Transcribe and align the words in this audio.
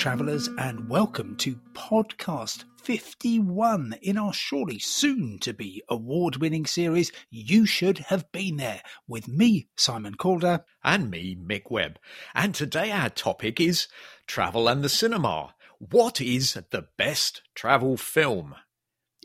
travellers, 0.00 0.48
and 0.56 0.88
welcome 0.88 1.36
to 1.36 1.60
podcast 1.74 2.64
51 2.80 3.94
in 4.00 4.16
our 4.16 4.32
surely 4.32 4.78
soon 4.78 5.38
to 5.38 5.52
be 5.52 5.82
award 5.90 6.36
winning 6.36 6.64
series, 6.64 7.12
You 7.28 7.66
Should 7.66 7.98
Have 7.98 8.32
Been 8.32 8.56
There, 8.56 8.80
with 9.06 9.28
me, 9.28 9.68
Simon 9.76 10.14
Calder. 10.14 10.64
And 10.82 11.10
me, 11.10 11.36
Mick 11.36 11.70
Webb. 11.70 11.98
And 12.34 12.54
today 12.54 12.90
our 12.90 13.10
topic 13.10 13.60
is 13.60 13.88
travel 14.26 14.68
and 14.68 14.82
the 14.82 14.88
cinema. 14.88 15.54
What 15.78 16.18
is 16.18 16.54
the 16.54 16.86
best 16.96 17.42
travel 17.54 17.98
film? 17.98 18.54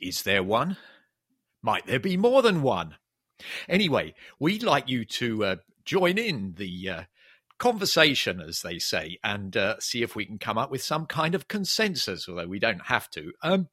Is 0.02 0.23
there 0.23 0.44
one? 0.44 0.76
Might 1.63 1.88
there 1.88 2.02
be 2.02 2.18
more 2.18 2.41
than 2.41 2.62
one? 2.62 2.96
Anyway, 3.70 4.13
we'd 4.40 4.62
like 4.62 4.90
you 4.90 5.05
to 5.05 5.46
uh, 5.46 5.55
join 5.85 6.18
in 6.18 6.55
the 6.57 6.90
uh, 6.90 7.04
conversation, 7.58 8.41
as 8.41 8.62
they 8.62 8.80
say, 8.80 9.18
and 9.23 9.55
uh, 9.55 9.80
see 9.80 10.04
if 10.04 10.16
we 10.16 10.26
can 10.26 10.38
come 10.38 10.58
up 10.58 10.72
with 10.72 10.84
some 10.84 11.05
kind 11.05 11.36
of 11.36 11.48
consensus, 11.48 12.27
although 12.27 12.48
we 12.48 12.59
don't 12.59 12.86
have 12.86 13.09
to. 13.12 13.32
Um, 13.41 13.70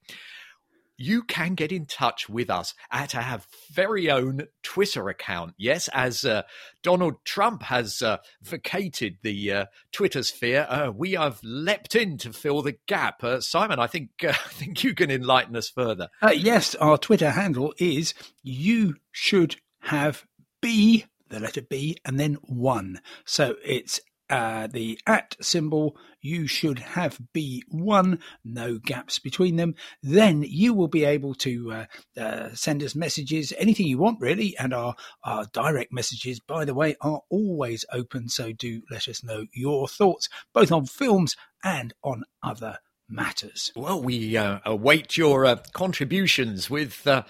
you 1.03 1.23
can 1.23 1.55
get 1.55 1.73
in 1.73 1.87
touch 1.87 2.29
with 2.29 2.49
us 2.49 2.75
at 2.91 3.15
our 3.15 3.41
very 3.73 4.11
own 4.11 4.47
Twitter 4.63 5.09
account. 5.09 5.55
Yes, 5.59 5.89
as 5.93 6.25
uh, 6.25 6.43
Donald 6.83 7.15
Trump 7.25 7.65
has 7.65 8.03
uh, 8.03 8.19
vacated 8.43 9.17
the 9.23 9.53
uh, 9.53 9.67
Twitter 9.91 10.23
sphere, 10.23 10.67
uh, 10.69 10.93
we 10.95 11.12
have 11.12 11.41
leapt 11.43 11.97
in 11.97 12.19
to 12.19 12.33
fill 12.33 12.62
the 12.62 12.77
gap. 12.87 13.25
Uh, 13.25 13.41
Simon, 13.41 13.81
I 13.81 13.89
think 13.89 14.11
uh, 14.23 14.29
I 14.47 14.49
think 14.51 14.85
you 14.85 14.95
can 14.95 15.11
enlighten 15.11 15.57
us 15.57 15.69
further. 15.69 16.09
yes, 16.33 16.75
our 16.77 16.99
Twitter 16.99 17.31
handle 17.31 17.75
is 17.79 18.15
you 18.43 18.97
should 19.11 19.56
have 19.81 20.25
be 20.61 21.06
the 21.33 21.41
letter 21.41 21.62
B, 21.62 21.97
and 22.05 22.20
then 22.20 22.34
one. 22.42 23.00
So 23.25 23.56
it's 23.64 24.00
uh, 24.33 24.66
the 24.66 24.98
at 25.06 25.36
symbol, 25.42 25.94
you 26.22 26.47
should 26.47 26.78
have 26.78 27.20
B1, 27.34 28.19
no 28.42 28.78
gaps 28.78 29.19
between 29.19 29.56
them. 29.56 29.75
Then 30.03 30.42
you 30.42 30.72
will 30.72 30.88
be 30.88 31.05
able 31.05 31.34
to 31.34 31.72
uh, 31.72 31.84
uh, 32.19 32.48
send 32.55 32.83
us 32.83 32.94
messages, 32.94 33.53
anything 33.58 33.86
you 33.86 33.98
want, 33.98 34.22
really. 34.22 34.56
And 34.58 34.72
our, 34.72 34.94
our 35.22 35.44
direct 35.53 35.92
messages, 35.92 36.41
by 36.41 36.64
the 36.64 36.72
way, 36.72 36.97
are 37.03 37.20
always 37.28 37.84
open. 37.92 38.30
So 38.30 38.53
do 38.53 38.80
let 38.91 39.06
us 39.06 39.22
know 39.22 39.44
your 39.53 39.86
thoughts, 39.86 40.30
both 40.55 40.72
on 40.72 40.86
films 40.86 41.36
and 41.62 41.92
on 42.03 42.25
other 42.42 42.78
matters. 43.10 43.70
Well, 43.77 44.00
we 44.00 44.34
uh, 44.34 44.60
await 44.64 45.19
your 45.19 45.44
uh, 45.44 45.56
contributions 45.72 46.70
with. 46.70 47.06
Uh, 47.06 47.25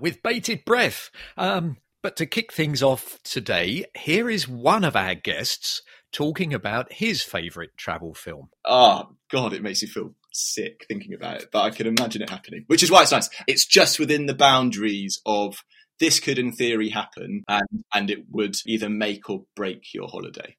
with 0.00 0.20
bated 0.22 0.64
breath. 0.64 1.10
Um, 1.36 1.76
but 2.02 2.16
to 2.16 2.26
kick 2.26 2.52
things 2.52 2.82
off 2.82 3.18
today, 3.24 3.84
here 3.96 4.30
is 4.30 4.48
one 4.48 4.84
of 4.84 4.96
our 4.96 5.14
guests 5.14 5.82
talking 6.12 6.52
about 6.54 6.92
his 6.92 7.22
favourite 7.22 7.70
travel 7.76 8.14
film. 8.14 8.48
Oh, 8.64 9.16
God, 9.30 9.52
it 9.52 9.62
makes 9.62 9.82
you 9.82 9.88
feel 9.88 10.14
sick 10.32 10.84
thinking 10.88 11.14
about 11.14 11.42
it, 11.42 11.48
but 11.52 11.62
I 11.62 11.70
can 11.70 11.86
imagine 11.86 12.22
it 12.22 12.30
happening, 12.30 12.64
which 12.66 12.82
is 12.82 12.90
why 12.90 13.02
it's 13.02 13.12
nice. 13.12 13.28
It's 13.46 13.66
just 13.66 13.98
within 13.98 14.26
the 14.26 14.34
boundaries 14.34 15.20
of 15.26 15.62
this 15.98 16.18
could, 16.18 16.38
in 16.38 16.52
theory, 16.52 16.88
happen, 16.88 17.42
and, 17.46 17.84
and 17.92 18.10
it 18.10 18.24
would 18.30 18.56
either 18.66 18.88
make 18.88 19.28
or 19.28 19.44
break 19.54 19.92
your 19.92 20.08
holiday. 20.08 20.56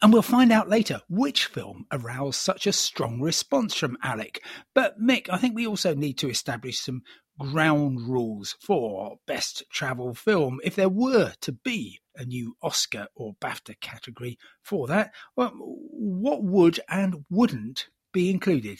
And 0.00 0.12
we'll 0.12 0.22
find 0.22 0.52
out 0.52 0.68
later 0.68 1.00
which 1.08 1.46
film 1.46 1.86
aroused 1.90 2.40
such 2.40 2.66
a 2.66 2.72
strong 2.72 3.20
response 3.20 3.74
from 3.74 3.96
Alec. 4.02 4.42
But 4.74 5.00
Mick, 5.00 5.28
I 5.30 5.38
think 5.38 5.54
we 5.54 5.66
also 5.66 5.94
need 5.94 6.18
to 6.18 6.28
establish 6.28 6.78
some 6.78 7.02
ground 7.38 8.00
rules 8.08 8.56
for 8.60 9.16
best 9.26 9.64
travel 9.70 10.14
film. 10.14 10.60
If 10.64 10.76
there 10.76 10.88
were 10.88 11.32
to 11.40 11.52
be 11.52 12.00
a 12.14 12.24
new 12.24 12.56
Oscar 12.62 13.06
or 13.14 13.34
BAFTA 13.40 13.80
category 13.80 14.38
for 14.62 14.86
that, 14.88 15.12
well, 15.36 15.52
what 15.56 16.42
would 16.42 16.80
and 16.88 17.24
wouldn't 17.30 17.88
be 18.12 18.30
included? 18.30 18.78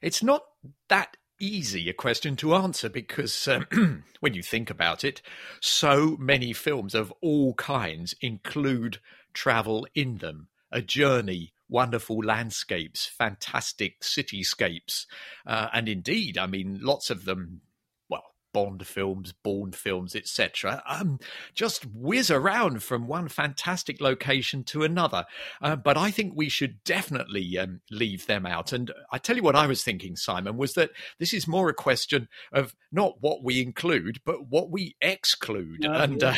It's 0.00 0.22
not 0.22 0.42
that 0.88 1.16
easy 1.40 1.88
a 1.88 1.92
question 1.92 2.36
to 2.36 2.54
answer 2.54 2.88
because 2.88 3.46
um, 3.48 4.04
when 4.20 4.34
you 4.34 4.42
think 4.42 4.70
about 4.70 5.04
it, 5.04 5.20
so 5.60 6.16
many 6.18 6.52
films 6.52 6.94
of 6.94 7.12
all 7.20 7.54
kinds 7.54 8.14
include 8.20 8.98
travel 9.32 9.86
in 9.94 10.18
them, 10.18 10.48
a 10.72 10.80
journey, 10.80 11.52
wonderful 11.68 12.18
landscapes, 12.18 13.06
fantastic 13.06 14.00
cityscapes. 14.00 15.06
Uh, 15.46 15.68
and 15.72 15.88
indeed, 15.88 16.38
I 16.38 16.46
mean, 16.46 16.78
lots 16.82 17.10
of 17.10 17.24
them 17.24 17.60
well, 18.08 18.22
Bond 18.52 18.86
films, 18.86 19.32
Bourne 19.32 19.72
films, 19.72 20.14
etc. 20.14 20.82
Um, 20.88 21.18
just 21.54 21.84
whiz 21.86 22.30
around 22.30 22.82
from 22.82 23.06
one 23.06 23.28
fantastic 23.28 24.00
location 24.00 24.64
to 24.64 24.82
another. 24.82 25.26
Uh, 25.60 25.76
but 25.76 25.96
I 25.96 26.10
think 26.10 26.32
we 26.34 26.48
should 26.48 26.82
definitely 26.84 27.58
um, 27.58 27.80
leave 27.90 28.26
them 28.26 28.46
out. 28.46 28.72
And 28.72 28.92
I 29.12 29.18
tell 29.18 29.36
you 29.36 29.42
what 29.42 29.56
I 29.56 29.66
was 29.66 29.82
thinking, 29.82 30.16
Simon, 30.16 30.56
was 30.56 30.74
that 30.74 30.90
this 31.18 31.34
is 31.34 31.48
more 31.48 31.68
a 31.68 31.74
question 31.74 32.28
of 32.52 32.74
not 32.92 33.20
what 33.20 33.42
we 33.42 33.60
include, 33.60 34.20
but 34.24 34.48
what 34.48 34.70
we 34.70 34.96
exclude. 35.00 35.84
Uh, 35.84 35.92
and 35.92 36.22
yeah. 36.22 36.28
uh, 36.28 36.36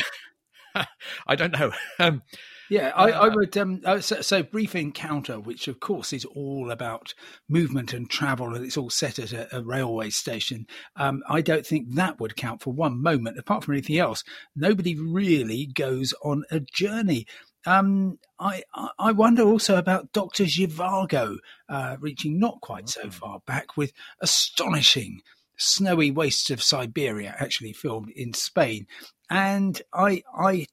I 1.27 1.35
don't 1.35 1.57
know. 1.57 1.71
Um, 1.99 2.23
yeah, 2.69 2.91
I, 2.95 3.11
I 3.11 3.27
uh, 3.27 3.35
would. 3.35 3.57
Um, 3.57 3.81
uh, 3.83 3.99
so, 3.99 4.21
so, 4.21 4.43
brief 4.43 4.75
encounter, 4.75 5.39
which 5.39 5.67
of 5.67 5.79
course 5.79 6.13
is 6.13 6.23
all 6.23 6.69
about 6.69 7.15
movement 7.49 7.93
and 7.93 8.07
travel, 8.07 8.53
and 8.53 8.63
it's 8.63 8.77
all 8.77 8.91
set 8.91 9.17
at 9.17 9.33
a, 9.33 9.57
a 9.57 9.63
railway 9.63 10.11
station. 10.11 10.67
Um, 10.95 11.23
I 11.27 11.41
don't 11.41 11.65
think 11.65 11.95
that 11.95 12.19
would 12.19 12.35
count 12.35 12.61
for 12.61 12.71
one 12.71 13.01
moment. 13.01 13.39
Apart 13.39 13.63
from 13.63 13.73
anything 13.73 13.97
else, 13.97 14.23
nobody 14.55 14.95
really 14.95 15.65
goes 15.65 16.13
on 16.23 16.43
a 16.51 16.59
journey. 16.59 17.25
Um, 17.65 18.19
I, 18.39 18.63
I 18.97 19.11
wonder 19.11 19.43
also 19.43 19.75
about 19.75 20.13
Doctor 20.13 20.45
Zhivago, 20.45 21.37
uh, 21.67 21.97
reaching 21.99 22.39
not 22.39 22.61
quite 22.61 22.87
so 22.87 23.03
mm. 23.03 23.13
far 23.13 23.39
back 23.45 23.75
with 23.75 23.91
astonishing 24.21 25.21
snowy 25.57 26.09
wastes 26.09 26.49
of 26.49 26.63
Siberia, 26.63 27.35
actually 27.37 27.73
filmed 27.73 28.11
in 28.15 28.33
Spain. 28.33 28.87
And 29.29 29.81
I, 29.93 30.23
I 30.35 30.65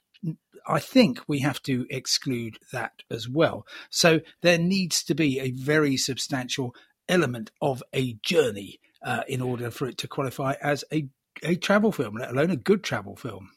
I 0.66 0.80
think 0.80 1.20
we 1.28 1.40
have 1.40 1.62
to 1.62 1.86
exclude 1.90 2.58
that 2.72 3.02
as 3.10 3.28
well. 3.28 3.66
So 3.90 4.20
there 4.42 4.58
needs 4.58 5.04
to 5.04 5.14
be 5.14 5.38
a 5.38 5.52
very 5.52 5.96
substantial 5.96 6.74
element 7.08 7.50
of 7.62 7.82
a 7.92 8.14
journey 8.22 8.80
uh, 9.04 9.22
in 9.28 9.40
order 9.40 9.70
for 9.70 9.86
it 9.86 9.98
to 9.98 10.08
qualify 10.08 10.54
as 10.60 10.84
a, 10.92 11.08
a 11.42 11.54
travel 11.54 11.92
film, 11.92 12.16
let 12.16 12.30
alone 12.30 12.50
a 12.50 12.56
good 12.56 12.82
travel 12.82 13.14
film. 13.14 13.50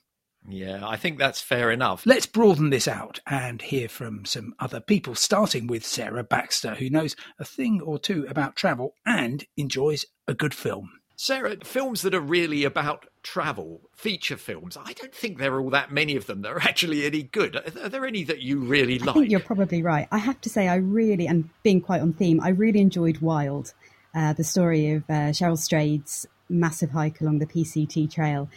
Yeah, 0.48 0.88
I 0.88 0.96
think 0.96 1.20
that's 1.20 1.42
fair 1.42 1.70
enough. 1.70 2.06
Let's 2.06 2.26
broaden 2.26 2.70
this 2.70 2.88
out 2.88 3.20
and 3.28 3.62
hear 3.62 3.90
from 3.90 4.26
some 4.26 4.54
other 4.60 4.80
people, 4.80 5.16
starting 5.16 5.68
with 5.68 5.86
Sarah 5.86 6.24
Baxter, 6.24 6.76
who 6.76 6.90
knows 6.90 7.16
a 7.38 7.46
thing 7.46 7.82
or 7.82 8.00
two 8.00 8.26
about 8.30 8.56
travel 8.56 8.96
and 9.06 9.46
enjoys 9.58 10.06
a 10.28 10.34
good 10.34 10.54
film. 10.54 10.92
Sarah, 11.18 11.58
films 11.64 12.02
that 12.04 12.16
are 12.16 12.22
really 12.22 12.64
about 12.64 13.06
travel, 13.24 13.82
feature 13.96 14.38
films, 14.38 14.78
I 14.78 14.94
don't 14.94 15.14
think 15.14 15.38
there 15.38 15.54
are 15.54 15.62
all 15.62 15.70
that 15.72 15.92
many 15.92 16.16
of 16.16 16.26
them 16.26 16.42
that 16.42 16.52
are 16.52 16.62
actually 16.62 17.06
any 17.06 17.24
good. 17.24 17.56
Are 17.56 17.90
there 17.90 18.06
any 18.06 18.24
that 18.24 18.42
you 18.42 18.60
really 18.60 19.00
like? 19.00 19.10
I 19.10 19.20
think 19.20 19.32
you're 19.32 19.40
probably 19.40 19.82
right. 19.82 20.08
I 20.12 20.18
have 20.18 20.40
to 20.42 20.50
say, 20.50 20.68
I 20.68 20.76
really, 20.76 21.28
and 21.28 21.50
being 21.64 21.82
quite 21.82 22.02
on 22.02 22.14
theme, 22.14 22.40
I 22.42 22.50
really 22.50 22.80
enjoyed 22.80 23.20
Wild, 23.20 23.74
uh, 24.16 24.34
the 24.34 24.44
story 24.44 24.92
of 24.92 25.04
uh, 25.10 25.32
Cheryl 25.32 25.58
Strayed's 25.58 26.28
massive 26.50 26.92
hike 26.92 27.22
along 27.22 27.40
the 27.40 27.46
PCT 27.46 28.12
trail. 28.12 28.50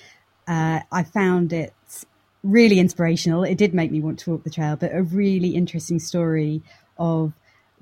Uh, 0.47 0.81
I 0.91 1.03
found 1.03 1.53
it 1.53 1.75
really 2.43 2.79
inspirational. 2.79 3.45
It 3.45 3.59
did 3.59 3.75
make 3.75 3.91
me 3.91 4.01
want 4.01 4.19
to 4.21 4.31
walk 4.31 4.45
the 4.45 4.51
trail, 4.51 4.77
but 4.77 4.95
a 4.95 5.03
really 5.03 5.51
interesting 5.51 5.99
story 5.99 6.63
of 6.99 7.33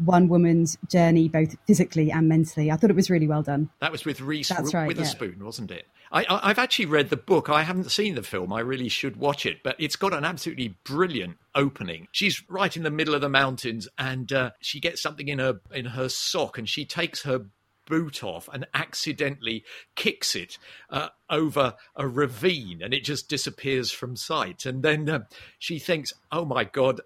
one 0.05 0.29
woman's 0.29 0.77
journey, 0.89 1.29
both 1.29 1.57
physically 1.67 2.11
and 2.11 2.29
mentally. 2.29 2.71
I 2.71 2.77
thought 2.77 2.91
it 2.91 2.97
was 2.97 3.11
really 3.11 3.27
well 3.27 3.43
done. 3.43 3.71
That 3.81 3.93
was 3.93 4.05
with 4.05 4.21
Reese 4.21 4.49
That's 4.49 4.75
right, 4.75 4.87
Witherspoon, 4.87 5.37
yeah. 5.39 5.45
wasn't 5.45 5.71
it? 5.71 5.87
I, 6.13 6.25
have 6.49 6.59
actually 6.59 6.87
read 6.87 7.09
the 7.09 7.17
book. 7.17 7.49
I 7.49 7.63
haven't 7.63 7.91
seen 7.93 8.17
the 8.17 8.23
film. 8.23 8.53
I 8.53 8.61
really 8.61 8.89
should 8.89 9.17
watch 9.17 9.47
it, 9.47 9.63
but 9.63 9.77
it's 9.79 9.95
got 9.95 10.13
an 10.13 10.25
absolutely 10.25 10.77
brilliant 10.83 11.37
opening. 11.55 12.09
She's 12.11 12.43
right 12.49 12.77
in 12.77 12.83
the 12.83 12.91
middle 12.91 13.15
of 13.15 13.21
the 13.21 13.29
mountains, 13.29 13.87
and 13.97 14.33
uh, 14.33 14.51
she 14.61 14.81
gets 14.81 15.01
something 15.01 15.29
in 15.29 15.39
her 15.39 15.61
in 15.73 15.87
her 15.87 16.09
sock, 16.09 16.59
and 16.59 16.69
she 16.69 16.85
takes 16.85 17.23
her 17.23 17.47
boot 17.91 18.23
off 18.23 18.49
and 18.53 18.67
accidentally 18.73 19.65
kicks 19.97 20.35
it 20.37 20.57
uh, 20.91 21.09
over 21.29 21.75
a 21.97 22.07
ravine 22.07 22.81
and 22.83 22.95
it 22.95 23.05
just 23.05 23.29
disappears 23.29 23.91
from 23.91 24.15
sight. 24.15 24.65
And 24.65 24.83
then 24.83 25.09
uh, 25.09 25.21
she 25.59 25.81
thinks, 25.81 26.13
oh 26.31 26.45
my 26.45 26.63
God, 26.63 27.01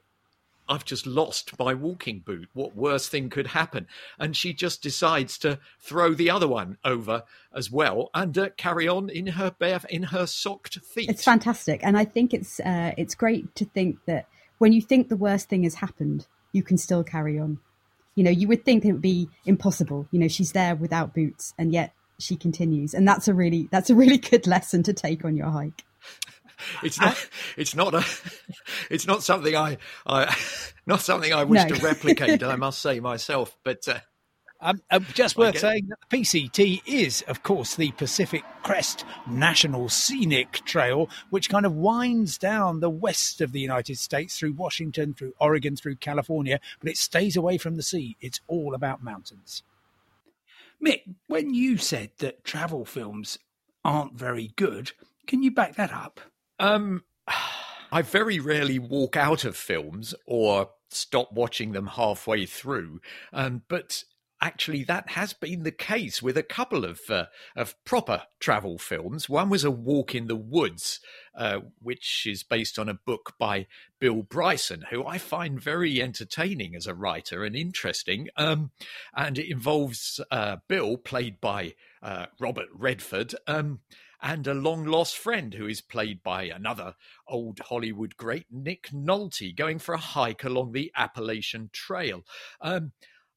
I've 0.68 0.84
just 0.84 1.06
lost 1.06 1.58
my 1.58 1.74
walking 1.74 2.20
boot. 2.20 2.48
What 2.52 2.74
worse 2.74 3.08
thing 3.08 3.30
could 3.30 3.48
happen? 3.48 3.86
And 4.18 4.36
she 4.36 4.52
just 4.54 4.82
decides 4.82 5.38
to 5.38 5.58
throw 5.80 6.14
the 6.14 6.30
other 6.30 6.48
one 6.48 6.78
over 6.84 7.24
as 7.54 7.70
well 7.70 8.10
and 8.14 8.36
uh, 8.36 8.48
carry 8.56 8.88
on 8.88 9.08
in 9.10 9.28
her 9.28 9.50
bare 9.50 9.80
in 9.88 10.04
her 10.04 10.26
socked 10.26 10.78
feet. 10.80 11.10
It's 11.10 11.24
fantastic, 11.24 11.80
and 11.82 11.96
I 11.96 12.04
think 12.04 12.32
it's 12.32 12.60
uh, 12.60 12.92
it's 12.96 13.14
great 13.14 13.54
to 13.56 13.64
think 13.64 13.98
that 14.06 14.26
when 14.58 14.72
you 14.72 14.80
think 14.80 15.08
the 15.08 15.16
worst 15.16 15.48
thing 15.48 15.64
has 15.64 15.76
happened, 15.76 16.26
you 16.52 16.62
can 16.62 16.78
still 16.78 17.04
carry 17.04 17.38
on. 17.38 17.58
You 18.14 18.24
know, 18.24 18.30
you 18.30 18.48
would 18.48 18.64
think 18.64 18.84
it 18.84 18.92
would 18.92 19.02
be 19.02 19.28
impossible. 19.44 20.06
You 20.10 20.20
know, 20.20 20.28
she's 20.28 20.52
there 20.52 20.76
without 20.76 21.14
boots, 21.14 21.52
and 21.58 21.72
yet 21.72 21.92
she 22.18 22.36
continues, 22.36 22.94
and 22.94 23.06
that's 23.06 23.28
a 23.28 23.34
really 23.34 23.68
that's 23.70 23.90
a 23.90 23.94
really 23.94 24.18
good 24.30 24.46
lesson 24.46 24.82
to 24.84 24.92
take 24.92 25.24
on 25.24 25.36
your 25.36 25.50
hike. 25.50 25.84
it's 26.82 27.00
not. 27.00 27.28
It's 27.56 27.74
not 27.74 27.94
a. 27.94 28.04
It's 28.90 29.06
not 29.06 29.22
something 29.22 29.54
I. 29.54 29.78
I 30.06 30.34
not 30.86 31.00
something 31.00 31.32
I 31.32 31.44
wish 31.44 31.64
no. 31.68 31.74
to 31.74 31.84
replicate. 31.84 32.42
I 32.42 32.56
must 32.56 32.80
say 32.80 33.00
myself, 33.00 33.56
but. 33.64 33.86
Uh, 33.88 34.00
um, 34.60 34.80
uh, 34.90 35.00
just 35.12 35.36
worth 35.36 35.58
saying 35.58 35.88
that 35.88 35.98
the 36.08 36.16
PCT 36.16 36.82
is, 36.86 37.22
of 37.28 37.42
course, 37.42 37.76
the 37.76 37.90
Pacific 37.92 38.42
Crest 38.62 39.04
National 39.28 39.90
Scenic 39.90 40.52
Trail, 40.64 41.10
which 41.28 41.50
kind 41.50 41.66
of 41.66 41.74
winds 41.74 42.38
down 42.38 42.80
the 42.80 42.88
west 42.88 43.42
of 43.42 43.52
the 43.52 43.60
United 43.60 43.98
States 43.98 44.38
through 44.38 44.54
Washington, 44.54 45.12
through 45.12 45.34
Oregon, 45.38 45.76
through 45.76 45.96
California, 45.96 46.60
but 46.80 46.88
it 46.88 46.96
stays 46.96 47.36
away 47.36 47.58
from 47.58 47.76
the 47.76 47.82
sea. 47.82 48.16
It's 48.22 48.40
all 48.46 48.74
about 48.74 49.04
mountains. 49.04 49.62
Mick, 50.82 51.02
when 51.26 51.52
you 51.52 51.76
said 51.76 52.12
that 52.18 52.42
travel 52.42 52.86
films 52.86 53.38
aren't 53.84 54.14
very 54.14 54.52
good, 54.56 54.92
can 55.26 55.42
you 55.42 55.50
back 55.50 55.74
that 55.76 55.92
up? 55.92 56.20
Um, 56.58 57.04
I 57.92 58.02
very 58.02 58.40
rarely 58.40 58.78
walk 58.78 59.16
out 59.16 59.44
of 59.44 59.56
films 59.56 60.14
or 60.26 60.70
stop 60.90 61.32
watching 61.32 61.72
them 61.72 61.86
halfway 61.86 62.44
through. 62.46 63.00
Um, 63.32 63.62
but 63.68 64.02
actually 64.44 64.84
that 64.84 65.10
has 65.10 65.32
been 65.32 65.62
the 65.62 65.72
case 65.72 66.22
with 66.22 66.36
a 66.36 66.42
couple 66.42 66.84
of 66.84 67.00
uh, 67.08 67.24
of 67.56 67.74
proper 67.84 68.22
travel 68.40 68.78
films. 68.78 69.28
One 69.28 69.48
was 69.48 69.64
A 69.64 69.70
Walk 69.70 70.14
in 70.14 70.26
the 70.26 70.36
Woods, 70.36 71.00
uh, 71.34 71.60
which 71.80 72.26
is 72.26 72.42
based 72.42 72.78
on 72.78 72.88
a 72.88 72.98
book 73.06 73.34
by 73.38 73.66
Bill 73.98 74.22
Bryson, 74.22 74.84
who 74.90 75.06
I 75.06 75.18
find 75.18 75.60
very 75.60 76.02
entertaining 76.02 76.76
as 76.76 76.86
a 76.86 76.94
writer 76.94 77.42
and 77.42 77.56
interesting. 77.56 78.28
Um, 78.36 78.70
and 79.16 79.38
it 79.38 79.50
involves 79.50 80.20
uh, 80.30 80.56
Bill, 80.68 80.98
played 80.98 81.40
by 81.40 81.74
uh, 82.02 82.26
Robert 82.38 82.68
Redford. 82.74 83.34
Um, 83.46 83.80
and 84.22 84.46
a 84.46 84.54
long 84.54 84.84
lost 84.84 85.16
friend 85.16 85.54
who 85.54 85.66
is 85.66 85.80
played 85.80 86.22
by 86.22 86.44
another 86.44 86.94
old 87.28 87.60
Hollywood 87.60 88.16
great, 88.16 88.46
Nick 88.50 88.88
Nolte, 88.92 89.54
going 89.54 89.78
for 89.78 89.94
a 89.94 89.98
hike 89.98 90.44
along 90.44 90.72
the 90.72 90.90
Appalachian 90.96 91.70
Trail. 91.72 92.24
Um, 92.60 92.92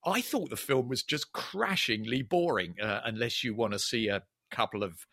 I 0.06 0.22
thought 0.22 0.50
the 0.50 0.56
film 0.56 0.88
was 0.88 1.04
just 1.04 1.34
crashingly 1.34 2.22
boring, 2.22 2.76
uh, 2.82 3.02
unless 3.04 3.44
you 3.44 3.54
want 3.54 3.74
to 3.74 3.80
see 3.80 4.08
a 4.08 4.24
couple 4.50 4.84
of 4.84 5.06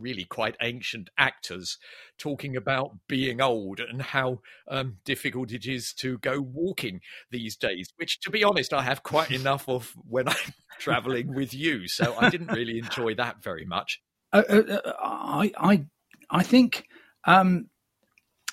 really 0.00 0.24
quite 0.24 0.56
ancient 0.62 1.10
actors 1.18 1.76
talking 2.18 2.56
about 2.56 2.96
being 3.06 3.40
old 3.40 3.80
and 3.80 4.00
how 4.00 4.40
um, 4.68 4.96
difficult 5.04 5.52
it 5.52 5.66
is 5.66 5.92
to 5.92 6.18
go 6.18 6.40
walking 6.40 7.00
these 7.30 7.56
days, 7.56 7.92
which, 7.96 8.20
to 8.20 8.30
be 8.30 8.42
honest, 8.42 8.72
I 8.72 8.82
have 8.82 9.02
quite 9.02 9.30
enough 9.40 9.68
of 9.68 9.94
when 10.08 10.28
I'm 10.28 10.54
traveling 10.78 11.34
with 11.34 11.52
you. 11.54 11.86
So 11.86 12.16
I 12.18 12.30
didn't 12.30 12.52
really 12.52 12.78
enjoy 12.78 13.14
that 13.16 13.42
very 13.42 13.66
much. 13.66 14.00
Uh, 14.32 14.42
uh, 14.48 14.54
uh 14.54 14.92
I, 15.00 15.52
I, 15.58 15.84
I 16.30 16.42
think 16.42 16.86
um, 17.24 17.68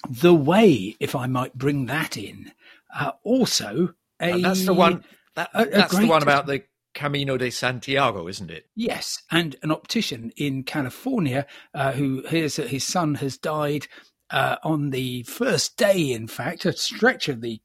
the 0.10 0.34
way, 0.34 0.96
if 1.00 1.16
I 1.16 1.28
might 1.28 1.58
bring 1.58 1.86
that 1.88 2.18
in, 2.18 2.52
uh, 2.98 3.12
also 3.24 3.94
a, 4.22 4.42
that's 4.42 4.66
the 4.66 4.74
one 4.74 5.04
that, 5.36 5.50
that's 5.54 5.98
the 5.98 6.08
one 6.08 6.24
about 6.24 6.48
the 6.48 6.64
Camino 6.96 7.38
de 7.38 7.52
Santiago, 7.52 8.28
isn't 8.28 8.50
it? 8.50 8.66
Yes, 8.76 9.22
and 9.30 9.56
an 9.62 9.72
optician 9.72 10.32
in 10.36 10.64
California 10.64 11.46
uh, 11.76 11.92
who 11.92 12.24
hears 12.28 12.56
that 12.56 12.70
his 12.70 12.84
son 12.84 13.16
has 13.16 13.38
died 13.38 13.88
uh, 14.32 14.56
on 14.64 14.90
the 14.90 15.24
first 15.24 15.78
day, 15.78 16.12
in 16.12 16.28
fact, 16.28 16.66
a 16.66 16.74
stretch 16.74 17.30
of 17.30 17.42
the 17.42 17.62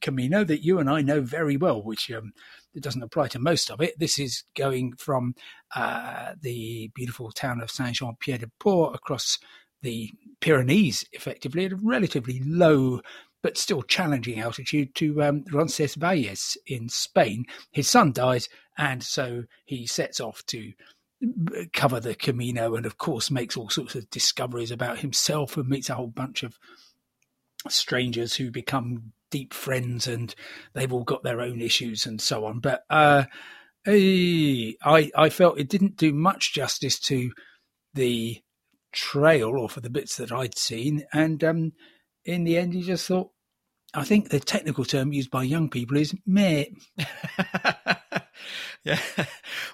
Camino 0.00 0.44
that 0.44 0.64
you 0.64 0.78
and 0.78 0.88
I 0.88 1.02
know 1.02 1.20
very 1.20 1.58
well, 1.58 1.82
which 1.82 2.10
um, 2.10 2.32
it 2.74 2.82
doesn't 2.82 3.02
apply 3.02 3.28
to 3.28 3.38
most 3.38 3.70
of 3.70 3.80
it. 3.80 3.98
This 3.98 4.18
is 4.18 4.44
going 4.56 4.94
from 4.96 5.34
uh, 5.74 6.32
the 6.40 6.90
beautiful 6.94 7.30
town 7.30 7.60
of 7.60 7.70
Saint 7.70 7.96
Jean 7.96 8.16
Pied 8.20 8.40
de 8.40 8.50
Port 8.58 8.94
across 8.94 9.38
the 9.82 10.10
Pyrenees, 10.40 11.04
effectively 11.12 11.64
at 11.66 11.72
a 11.72 11.76
relatively 11.76 12.40
low 12.44 13.00
but 13.42 13.56
still 13.56 13.82
challenging 13.82 14.38
altitude 14.38 14.94
to 14.94 15.22
um, 15.22 15.44
Roncesvalles 15.50 16.58
in 16.66 16.88
Spain. 16.88 17.46
His 17.72 17.88
son 17.88 18.12
dies, 18.12 18.48
and 18.76 19.02
so 19.02 19.44
he 19.64 19.86
sets 19.86 20.20
off 20.20 20.44
to 20.46 20.72
cover 21.72 22.00
the 22.00 22.14
Camino 22.14 22.74
and, 22.74 22.86
of 22.86 22.98
course, 22.98 23.30
makes 23.30 23.56
all 23.56 23.70
sorts 23.70 23.94
of 23.94 24.10
discoveries 24.10 24.70
about 24.70 24.98
himself 24.98 25.56
and 25.56 25.68
meets 25.68 25.90
a 25.90 25.94
whole 25.94 26.08
bunch 26.08 26.42
of 26.42 26.58
strangers 27.68 28.34
who 28.34 28.50
become 28.50 29.12
deep 29.30 29.54
friends 29.54 30.06
and 30.06 30.34
they've 30.74 30.92
all 30.92 31.04
got 31.04 31.22
their 31.22 31.40
own 31.40 31.60
issues 31.60 32.06
and 32.06 32.20
so 32.20 32.44
on. 32.44 32.60
But 32.60 32.82
uh, 32.90 33.24
I, 33.86 34.74
I 34.84 35.28
felt 35.30 35.58
it 35.58 35.68
didn't 35.68 35.96
do 35.96 36.12
much 36.12 36.52
justice 36.52 36.98
to 37.00 37.32
the 37.94 38.40
trail 38.92 39.50
or 39.50 39.68
for 39.68 39.80
the 39.80 39.90
bits 39.90 40.16
that 40.16 40.32
I'd 40.32 40.58
seen. 40.58 41.04
And 41.12 41.42
um, 41.44 41.72
in 42.24 42.44
the 42.44 42.56
end, 42.58 42.74
he 42.74 42.82
just 42.82 43.06
thought, 43.06 43.30
I 43.94 44.04
think 44.04 44.28
the 44.28 44.40
technical 44.40 44.84
term 44.84 45.12
used 45.12 45.30
by 45.30 45.42
young 45.42 45.68
people 45.68 45.96
is 45.96 46.14
mate. 46.26 46.76
yeah. 48.84 49.00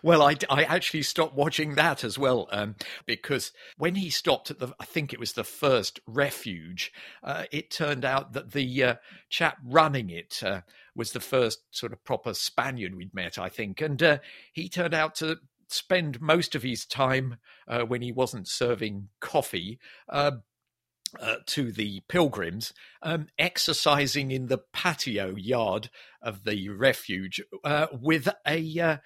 Well, 0.03 0.23
I, 0.23 0.37
I 0.49 0.63
actually 0.63 1.03
stopped 1.03 1.35
watching 1.35 1.75
that 1.75 2.05
as 2.05 2.19
well 2.19 2.49
um, 2.53 2.77
because 3.07 3.51
when 3.77 3.97
he 3.97 4.11
stopped 4.11 4.51
at 4.51 4.59
the, 4.59 4.73
I 4.79 4.85
think 4.85 5.13
it 5.13 5.19
was 5.19 5.33
the 5.33 5.43
first 5.43 5.99
refuge, 6.07 6.93
uh, 7.25 7.45
it 7.51 7.71
turned 7.71 8.05
out 8.05 8.35
that 8.35 8.53
the 8.53 8.85
uh, 8.85 8.95
chap 9.29 9.59
running 9.65 10.11
it 10.11 10.43
uh, 10.45 10.61
was 10.95 11.13
the 11.13 11.21
first 11.21 11.61
sort 11.71 11.93
of 11.93 12.05
proper 12.05 12.35
Spaniard 12.35 12.95
we'd 12.95 13.15
met, 13.15 13.39
I 13.39 13.49
think. 13.49 13.81
And 13.81 14.01
uh, 14.03 14.19
he 14.53 14.69
turned 14.69 14.95
out 14.95 15.15
to 15.17 15.39
spend 15.69 16.21
most 16.21 16.55
of 16.55 16.63
his 16.63 16.87
time 16.87 17.37
uh, 17.67 17.83
when 17.83 18.03
he 18.03 18.13
wasn't 18.13 18.49
serving 18.49 19.09
coffee 19.21 19.79
uh, 20.09 20.33
uh, 21.21 21.37
to 21.47 21.71
the 21.73 22.03
pilgrims 22.09 22.73
um, 23.03 23.27
exercising 23.39 24.31
in 24.31 24.47
the 24.47 24.59
patio 24.59 25.35
yard 25.37 25.89
of 26.27 26.43
the 26.43 26.69
refuge 26.69 27.41
uh, 27.65 27.87
with 27.93 28.29
a 28.47 28.81
uh, 28.81 28.97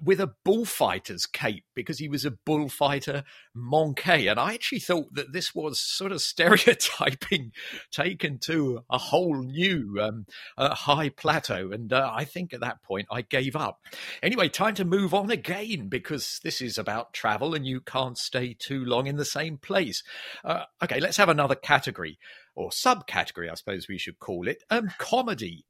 with 0.00 0.20
a 0.20 0.32
bullfighter's 0.44 1.26
cape 1.26 1.64
because 1.74 1.98
he 1.98 2.08
was 2.08 2.24
a 2.24 2.30
bullfighter 2.30 3.24
Monkey, 3.54 4.28
and 4.28 4.38
I 4.38 4.54
actually 4.54 4.78
thought 4.78 5.12
that 5.14 5.32
this 5.32 5.52
was 5.52 5.80
sort 5.80 6.12
of 6.12 6.22
stereotyping 6.22 7.50
taken 7.90 8.38
to 8.44 8.84
a 8.88 8.98
whole 8.98 9.42
new 9.42 9.98
um, 10.00 10.26
uh, 10.56 10.74
high 10.74 11.08
plateau, 11.08 11.72
and 11.72 11.92
uh, 11.92 12.10
I 12.14 12.24
think 12.24 12.54
at 12.54 12.60
that 12.60 12.82
point 12.84 13.08
I 13.10 13.22
gave 13.22 13.56
up. 13.56 13.80
Anyway, 14.22 14.48
time 14.48 14.74
to 14.76 14.84
move 14.84 15.12
on 15.12 15.30
again 15.30 15.88
because 15.88 16.38
this 16.44 16.62
is 16.62 16.78
about 16.78 17.12
travel, 17.12 17.52
and 17.52 17.66
you 17.66 17.80
can't 17.80 18.16
stay 18.16 18.54
too 18.54 18.84
long 18.84 19.08
in 19.08 19.16
the 19.16 19.24
same 19.24 19.58
place. 19.58 20.04
Uh, 20.44 20.64
okay, 20.82 21.00
let's 21.00 21.16
have 21.16 21.28
another 21.28 21.56
category 21.56 22.18
or 22.54 22.70
subcategory, 22.70 23.50
I 23.50 23.54
suppose 23.54 23.88
we 23.88 23.98
should 23.98 24.18
call 24.18 24.46
it, 24.46 24.62
um, 24.70 24.90
comedy. 24.98 25.64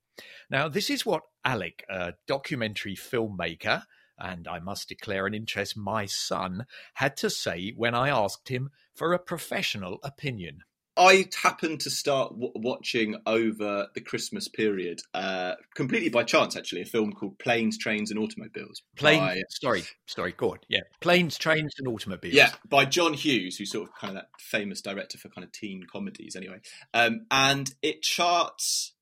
Now, 0.50 0.68
this 0.68 0.90
is 0.90 1.06
what 1.06 1.22
Alec, 1.44 1.84
a 1.88 2.14
documentary 2.26 2.96
filmmaker, 2.96 3.84
and 4.18 4.46
I 4.46 4.58
must 4.58 4.88
declare 4.88 5.26
an 5.26 5.34
interest 5.34 5.76
my 5.76 6.06
son, 6.06 6.66
had 6.94 7.16
to 7.18 7.30
say 7.30 7.72
when 7.76 7.94
I 7.94 8.10
asked 8.10 8.48
him 8.48 8.70
for 8.94 9.12
a 9.12 9.18
professional 9.18 9.98
opinion. 10.02 10.60
I 10.96 11.28
happened 11.42 11.80
to 11.80 11.90
start 11.90 12.32
w- 12.32 12.52
watching 12.56 13.16
over 13.24 13.88
the 13.94 14.00
Christmas 14.02 14.48
period, 14.48 15.00
uh, 15.14 15.54
completely 15.74 16.10
by 16.10 16.24
chance, 16.24 16.56
actually, 16.56 16.82
a 16.82 16.86
film 16.86 17.12
called 17.12 17.38
Planes, 17.38 17.78
Trains, 17.78 18.10
and 18.10 18.20
Automobiles. 18.20 18.82
Planes, 18.96 19.20
by, 19.20 19.42
sorry, 19.48 19.84
sorry, 20.06 20.32
go 20.36 20.52
on. 20.52 20.58
Yeah, 20.68 20.80
Planes, 21.00 21.38
Trains, 21.38 21.72
and 21.78 21.88
Automobiles. 21.88 22.34
Yeah, 22.34 22.52
by 22.68 22.84
John 22.84 23.14
Hughes, 23.14 23.56
who's 23.56 23.70
sort 23.70 23.88
of 23.88 23.94
kind 23.94 24.10
of 24.10 24.22
that 24.22 24.28
famous 24.40 24.82
director 24.82 25.16
for 25.16 25.30
kind 25.30 25.44
of 25.44 25.52
teen 25.52 25.84
comedies, 25.90 26.36
anyway. 26.36 26.60
Um, 26.92 27.26
and 27.30 27.72
it 27.82 28.02
charts 28.02 28.92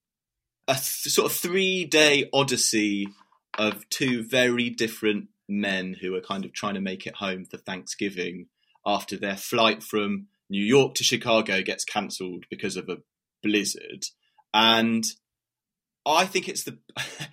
a 0.69 0.73
th- 0.73 1.13
sort 1.13 1.31
of 1.31 1.35
three 1.35 1.83
day 1.83 2.29
odyssey 2.31 3.07
of 3.57 3.89
two 3.89 4.23
very 4.23 4.69
different 4.69 5.27
men 5.49 5.95
who 5.99 6.15
are 6.15 6.21
kind 6.21 6.45
of 6.45 6.53
trying 6.53 6.75
to 6.75 6.81
make 6.81 7.07
it 7.07 7.15
home 7.15 7.43
for 7.43 7.57
Thanksgiving 7.57 8.45
after 8.85 9.17
their 9.17 9.35
flight 9.35 9.81
from 9.83 10.27
New 10.49 10.63
York 10.63 10.93
to 10.95 11.03
Chicago 11.03 11.61
gets 11.63 11.83
cancelled 11.83 12.45
because 12.49 12.77
of 12.77 12.87
a 12.87 12.97
blizzard. 13.41 14.05
And 14.53 15.03
I 16.05 16.25
think 16.25 16.47
it's 16.47 16.63
the 16.63 16.77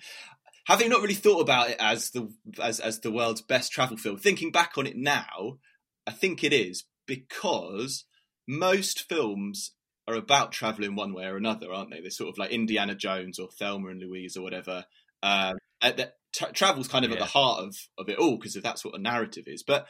having 0.65 0.89
not 0.89 1.01
really 1.01 1.13
thought 1.13 1.41
about 1.41 1.69
it 1.69 1.77
as 1.79 2.09
the 2.09 2.31
as 2.61 2.79
as 2.79 2.99
the 2.99 3.11
world's 3.11 3.41
best 3.41 3.71
travel 3.71 3.97
film. 3.97 4.17
Thinking 4.17 4.51
back 4.51 4.73
on 4.77 4.87
it 4.87 4.97
now, 4.97 5.59
I 6.07 6.11
think 6.11 6.43
it 6.43 6.53
is 6.53 6.85
because 7.05 8.05
most 8.47 9.07
films 9.07 9.73
are 10.07 10.15
about 10.15 10.51
traveling 10.51 10.95
one 10.95 11.13
way 11.13 11.25
or 11.25 11.37
another, 11.37 11.73
aren't 11.73 11.91
they? 11.91 12.01
They're 12.01 12.09
sort 12.09 12.29
of 12.29 12.37
like 12.37 12.51
Indiana 12.51 12.95
Jones 12.95 13.39
or 13.39 13.49
Thelma 13.49 13.89
and 13.89 14.01
Louise 14.01 14.37
or 14.37 14.41
whatever. 14.41 14.85
Um, 15.21 15.57
that 15.81 16.13
tra- 16.33 16.51
travel's 16.53 16.87
kind 16.87 17.05
of 17.05 17.11
yeah. 17.11 17.17
at 17.17 17.19
the 17.19 17.25
heart 17.25 17.63
of 17.63 17.75
of 17.97 18.09
it 18.09 18.17
all 18.17 18.37
because 18.37 18.53
that's 18.55 18.85
what 18.85 18.95
a 18.95 19.01
narrative 19.01 19.45
is. 19.47 19.63
But 19.63 19.87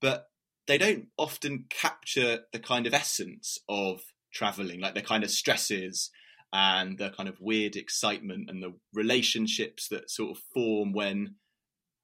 but 0.00 0.26
they 0.66 0.78
don't 0.78 1.06
often 1.16 1.64
capture 1.70 2.40
the 2.52 2.58
kind 2.58 2.86
of 2.86 2.94
essence 2.94 3.58
of 3.68 4.02
traveling, 4.32 4.80
like 4.80 4.94
the 4.94 5.02
kind 5.02 5.24
of 5.24 5.30
stresses 5.30 6.10
and 6.52 6.98
the 6.98 7.10
kind 7.10 7.28
of 7.28 7.40
weird 7.40 7.76
excitement 7.76 8.48
and 8.48 8.62
the 8.62 8.74
relationships 8.94 9.88
that 9.88 10.10
sort 10.10 10.36
of 10.36 10.42
form 10.54 10.92
when 10.92 11.34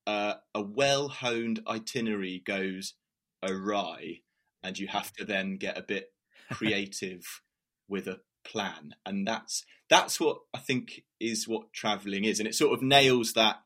uh, 0.07 0.35
a 0.55 0.63
well 0.63 1.09
honed 1.09 1.61
itinerary 1.67 2.43
goes 2.45 2.95
awry 3.43 4.21
and 4.63 4.79
you 4.79 4.89
have 4.89 5.13
to 5.13 5.25
then 5.25 5.57
get 5.57 5.79
a 5.79 5.83
bit 5.83 6.14
creative 6.53 7.43
with 7.89 8.07
a 8.07 8.21
plan, 8.45 8.95
and 9.05 9.27
that's 9.27 9.65
that's 9.89 10.19
what 10.19 10.39
I 10.53 10.59
think 10.59 11.03
is 11.21 11.49
what 11.49 11.73
traveling 11.73 12.25
is, 12.25 12.39
and 12.39 12.49
it 12.49 12.55
sort 12.55 12.73
of 12.73 12.83
nails 12.83 13.33
that 13.35 13.57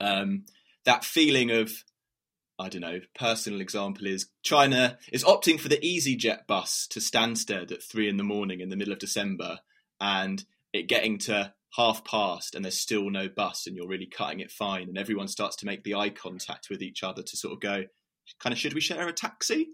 um, 0.00 0.44
that 0.84 1.04
feeling 1.04 1.50
of 1.50 1.72
I 2.58 2.68
don't 2.68 2.82
know. 2.82 3.00
Personal 3.14 3.60
example 3.60 4.06
is 4.06 4.28
China 4.42 4.98
is 5.12 5.24
opting 5.24 5.58
for 5.58 5.68
the 5.68 5.78
EasyJet 5.78 6.46
bus 6.46 6.86
to 6.88 7.00
Stansted 7.00 7.72
at 7.72 7.82
three 7.82 8.08
in 8.08 8.16
the 8.16 8.22
morning 8.22 8.60
in 8.60 8.68
the 8.68 8.76
middle 8.76 8.92
of 8.92 9.00
December, 9.00 9.58
and 10.00 10.44
it 10.72 10.88
getting 10.88 11.18
to 11.18 11.52
half 11.76 12.04
past 12.04 12.54
and 12.54 12.64
there's 12.64 12.80
still 12.80 13.10
no 13.10 13.28
bus, 13.28 13.66
and 13.66 13.76
you're 13.76 13.88
really 13.88 14.06
cutting 14.06 14.40
it 14.40 14.50
fine, 14.50 14.88
and 14.88 14.98
everyone 14.98 15.28
starts 15.28 15.56
to 15.56 15.66
make 15.66 15.82
the 15.82 15.94
eye 15.94 16.10
contact 16.10 16.68
with 16.70 16.82
each 16.82 17.02
other 17.02 17.22
to 17.22 17.36
sort 17.36 17.54
of 17.54 17.60
go, 17.60 17.84
kind 18.38 18.52
of, 18.52 18.58
should 18.58 18.74
we 18.74 18.80
share 18.80 19.08
a 19.08 19.12
taxi? 19.12 19.68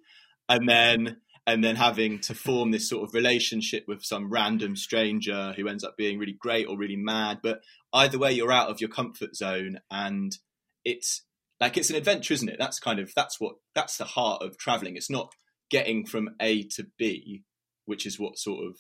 And 0.49 0.69
then 0.69 1.19
and 1.47 1.65
then 1.65 1.77
having 1.77 2.21
to 2.21 2.35
form 2.35 2.71
this 2.71 2.89
sort 2.89 3.09
of 3.09 3.15
relationship 3.15 3.85
with 3.89 4.05
some 4.05 4.31
random 4.31 4.77
stranger 4.77 5.53
who 5.57 5.69
ends 5.69 5.83
up 5.83 5.97
being 5.97 6.19
really 6.19 6.37
great 6.39 6.67
or 6.67 6.79
really 6.79 6.97
mad. 6.97 7.41
But 7.43 7.63
either 7.93 8.19
way, 8.19 8.33
you're 8.33 8.53
out 8.53 8.69
of 8.69 8.81
your 8.81 8.91
comfort 8.91 9.35
zone, 9.35 9.81
and 9.91 10.37
it's 10.85 11.23
like 11.61 11.77
it's 11.77 11.91
an 11.91 11.97
adventure, 11.97 12.35
isn't 12.35 12.49
it? 12.49 12.57
That's 12.59 12.79
kind 12.79 12.99
of 12.99 13.13
that's 13.15 13.41
what 13.41 13.55
that's 13.75 13.97
the 13.97 14.05
heart 14.05 14.43
of 14.43 14.59
traveling. 14.59 14.97
It's 14.97 15.11
not 15.11 15.33
getting 15.71 16.05
from 16.07 16.31
A 16.41 16.65
to 16.77 16.87
B, 16.99 17.43
which 17.87 18.07
is 18.07 18.19
what 18.19 18.39
sort 18.39 18.67
of 18.67 18.77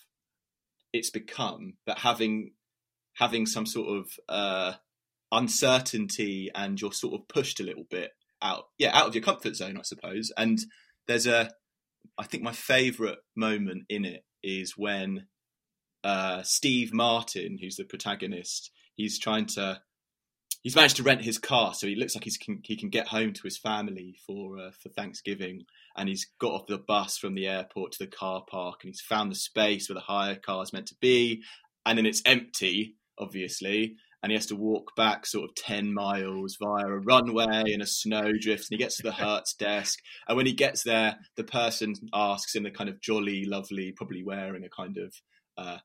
it's 0.92 1.10
become, 1.10 1.74
but 1.86 1.98
having 1.98 2.52
having 3.14 3.46
some 3.46 3.66
sort 3.66 3.98
of 3.98 4.06
uh, 4.28 4.72
uncertainty 5.32 6.50
and 6.54 6.80
you're 6.80 6.92
sort 6.92 7.14
of 7.14 7.28
pushed 7.28 7.60
a 7.60 7.64
little 7.64 7.84
bit 7.90 8.12
out, 8.42 8.64
yeah, 8.78 8.96
out 8.96 9.06
of 9.06 9.14
your 9.14 9.22
comfort 9.22 9.56
zone, 9.56 9.76
I 9.78 9.82
suppose. 9.82 10.32
And 10.36 10.58
there's 11.06 11.26
a, 11.26 11.50
I 12.18 12.24
think 12.24 12.42
my 12.42 12.52
favourite 12.52 13.18
moment 13.36 13.84
in 13.88 14.04
it 14.04 14.24
is 14.42 14.74
when 14.76 15.26
uh, 16.04 16.42
Steve 16.42 16.92
Martin, 16.92 17.58
who's 17.60 17.76
the 17.76 17.84
protagonist, 17.84 18.70
he's 18.94 19.18
trying 19.18 19.46
to 19.46 19.80
he's 20.62 20.76
managed 20.76 20.96
to 20.96 21.02
rent 21.02 21.22
his 21.22 21.38
car, 21.38 21.74
so 21.74 21.86
he 21.86 21.94
looks 21.94 22.14
like 22.14 22.24
he's 22.24 22.36
can, 22.36 22.60
he 22.64 22.76
can 22.76 22.90
get 22.90 23.08
home 23.08 23.32
to 23.32 23.42
his 23.42 23.58
family 23.58 24.16
for 24.26 24.58
uh, 24.58 24.70
for 24.82 24.88
Thanksgiving. 24.90 25.64
And 25.96 26.08
he's 26.08 26.26
got 26.40 26.52
off 26.52 26.66
the 26.66 26.78
bus 26.78 27.18
from 27.18 27.34
the 27.34 27.46
airport 27.46 27.92
to 27.92 27.98
the 28.04 28.10
car 28.10 28.42
park, 28.48 28.80
and 28.82 28.88
he's 28.88 29.00
found 29.00 29.30
the 29.30 29.36
space 29.36 29.88
where 29.88 29.94
the 29.94 30.00
hire 30.00 30.36
car 30.36 30.62
is 30.62 30.72
meant 30.72 30.86
to 30.86 30.96
be, 31.00 31.42
and 31.84 31.98
then 31.98 32.06
it's 32.06 32.22
empty, 32.24 32.96
obviously. 33.18 33.96
And 34.22 34.30
he 34.30 34.36
has 34.36 34.46
to 34.46 34.56
walk 34.56 34.94
back 34.96 35.24
sort 35.26 35.48
of 35.48 35.54
10 35.54 35.94
miles 35.94 36.56
via 36.60 36.86
a 36.86 36.98
runway 36.98 37.72
and 37.72 37.82
a 37.82 37.86
snowdrift. 37.86 38.70
And 38.70 38.70
he 38.70 38.76
gets 38.76 38.96
to 38.98 39.02
the 39.02 39.12
Hertz 39.24 39.54
desk. 39.54 39.98
And 40.28 40.36
when 40.36 40.46
he 40.46 40.52
gets 40.52 40.82
there, 40.82 41.16
the 41.36 41.44
person 41.44 41.94
asks 42.12 42.54
in 42.54 42.66
a 42.66 42.70
kind 42.70 42.90
of 42.90 43.00
jolly, 43.00 43.44
lovely, 43.44 43.92
probably 43.92 44.22
wearing 44.22 44.64
a 44.64 44.68
kind 44.68 44.98
of 44.98 45.14
uh, 45.56 45.78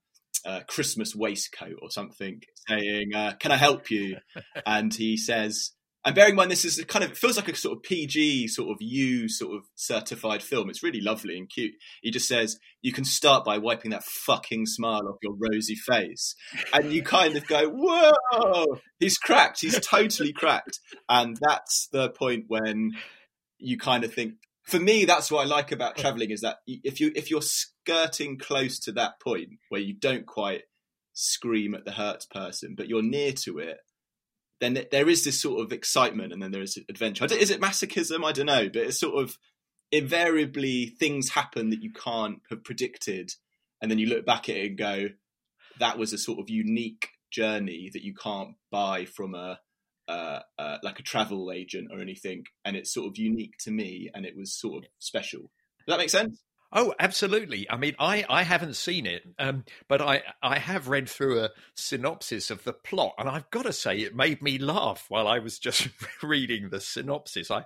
uh, 0.45 0.61
Christmas 0.67 1.15
waistcoat 1.15 1.79
or 1.81 1.89
something, 1.89 2.41
saying, 2.67 3.15
uh, 3.15 3.33
"Can 3.39 3.51
I 3.51 3.57
help 3.57 3.89
you?" 3.89 4.17
and 4.65 4.93
he 4.93 5.17
says, 5.17 5.71
and 6.05 6.13
bearing 6.13 6.31
in 6.31 6.35
mind 6.35 6.51
this 6.51 6.63
is 6.63 6.83
kind 6.85 7.03
of 7.03 7.17
feels 7.17 7.35
like 7.35 7.49
a 7.49 7.55
sort 7.55 7.75
of 7.75 7.83
PG 7.83 8.47
sort 8.49 8.69
of 8.69 8.77
U 8.79 9.27
sort 9.27 9.55
of 9.55 9.63
certified 9.73 10.43
film. 10.43 10.69
It's 10.69 10.83
really 10.83 11.01
lovely 11.01 11.37
and 11.37 11.49
cute. 11.49 11.73
He 12.01 12.11
just 12.11 12.27
says 12.27 12.59
you 12.81 12.93
can 12.93 13.05
start 13.05 13.43
by 13.43 13.57
wiping 13.57 13.91
that 13.91 14.03
fucking 14.03 14.67
smile 14.67 15.07
off 15.07 15.17
your 15.23 15.35
rosy 15.35 15.75
face, 15.75 16.35
and 16.71 16.93
you 16.93 17.01
kind 17.01 17.35
of 17.35 17.47
go, 17.47 17.69
"Whoa, 17.69 18.79
he's 18.99 19.17
cracked. 19.17 19.61
He's 19.61 19.79
totally 19.79 20.31
cracked." 20.31 20.79
And 21.09 21.37
that's 21.41 21.89
the 21.91 22.11
point 22.11 22.45
when 22.47 22.91
you 23.57 23.77
kind 23.77 24.03
of 24.03 24.13
think, 24.13 24.35
for 24.63 24.79
me, 24.79 25.05
that's 25.05 25.31
what 25.31 25.41
I 25.41 25.49
like 25.49 25.71
about 25.71 25.97
traveling 25.97 26.29
is 26.29 26.41
that 26.41 26.57
if 26.67 26.99
you 26.99 27.11
if 27.15 27.31
you're 27.31 27.41
skirting 27.41 28.37
close 28.37 28.79
to 28.81 28.91
that 28.93 29.19
point 29.19 29.49
where 29.69 29.81
you 29.81 29.95
don't 29.95 30.27
quite 30.27 30.63
scream 31.13 31.73
at 31.73 31.85
the 31.85 31.93
Hertz 31.93 32.27
person, 32.27 32.75
but 32.77 32.89
you're 32.89 33.01
near 33.01 33.31
to 33.45 33.57
it, 33.57 33.77
then 34.61 34.85
there 34.91 35.09
is 35.09 35.23
this 35.23 35.41
sort 35.41 35.61
of 35.61 35.71
excitement, 35.71 36.33
and 36.33 36.41
then 36.41 36.51
there 36.51 36.61
is 36.61 36.77
adventure. 36.89 37.25
Is 37.25 37.51
it 37.51 37.61
masochism? 37.61 38.23
I 38.23 38.31
don't 38.31 38.45
know, 38.45 38.69
but 38.69 38.83
it's 38.83 38.99
sort 38.99 39.21
of 39.21 39.37
invariably 39.91 40.87
things 40.87 41.29
happen 41.29 41.69
that 41.69 41.83
you 41.83 41.91
can't 41.91 42.41
have 42.49 42.63
predicted, 42.63 43.31
and 43.81 43.91
then 43.91 43.99
you 43.99 44.07
look 44.07 44.25
back 44.25 44.49
at 44.49 44.55
it 44.55 44.69
and 44.69 44.77
go, 44.77 45.09
"That 45.79 45.97
was 45.97 46.13
a 46.13 46.17
sort 46.17 46.39
of 46.39 46.49
unique 46.49 47.09
journey 47.31 47.89
that 47.93 48.03
you 48.03 48.13
can't 48.13 48.55
buy 48.71 49.05
from 49.05 49.35
a 49.35 49.59
uh, 50.07 50.39
uh, 50.59 50.77
like 50.83 50.99
a 50.99 51.03
travel 51.03 51.51
agent 51.51 51.89
or 51.91 51.99
anything, 51.99 52.45
and 52.63 52.75
it's 52.75 52.93
sort 52.93 53.07
of 53.07 53.17
unique 53.17 53.57
to 53.59 53.71
me, 53.71 54.09
and 54.13 54.25
it 54.25 54.37
was 54.37 54.53
sort 54.53 54.83
of 54.83 54.89
special. 54.99 55.51
Does 55.85 55.93
that 55.93 55.97
make 55.97 56.09
sense? 56.09 56.43
Oh, 56.77 56.93
absolutely. 56.99 57.65
I 57.69 57.77
mean, 57.77 57.95
I, 57.99 58.25
I 58.29 58.43
haven't 58.43 58.75
seen 58.75 59.05
it, 59.05 59.23
um, 59.39 59.63
but 59.87 60.01
I, 60.01 60.23
I 60.43 60.59
have 60.59 60.89
read 60.89 61.09
through 61.09 61.39
a 61.39 61.51
synopsis 61.73 62.51
of 62.51 62.65
the 62.65 62.73
plot, 62.73 63.13
and 63.17 63.29
I've 63.29 63.49
got 63.49 63.63
to 63.63 63.71
say 63.71 63.99
it 63.99 64.13
made 64.13 64.41
me 64.41 64.57
laugh 64.57 65.05
while 65.07 65.25
I 65.25 65.39
was 65.39 65.57
just 65.57 65.87
reading 66.21 66.69
the 66.69 66.81
synopsis. 66.81 67.49
I 67.49 67.63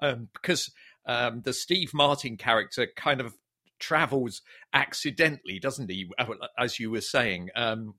um, 0.00 0.28
because 0.32 0.70
um, 1.06 1.42
the 1.44 1.52
Steve 1.52 1.92
Martin 1.92 2.36
character 2.36 2.86
kind 2.96 3.20
of 3.20 3.34
travels 3.80 4.42
accidentally, 4.72 5.58
doesn't 5.58 5.90
he? 5.90 6.08
As 6.56 6.78
you 6.78 6.92
were 6.92 7.00
saying, 7.00 7.48
um, 7.56 7.94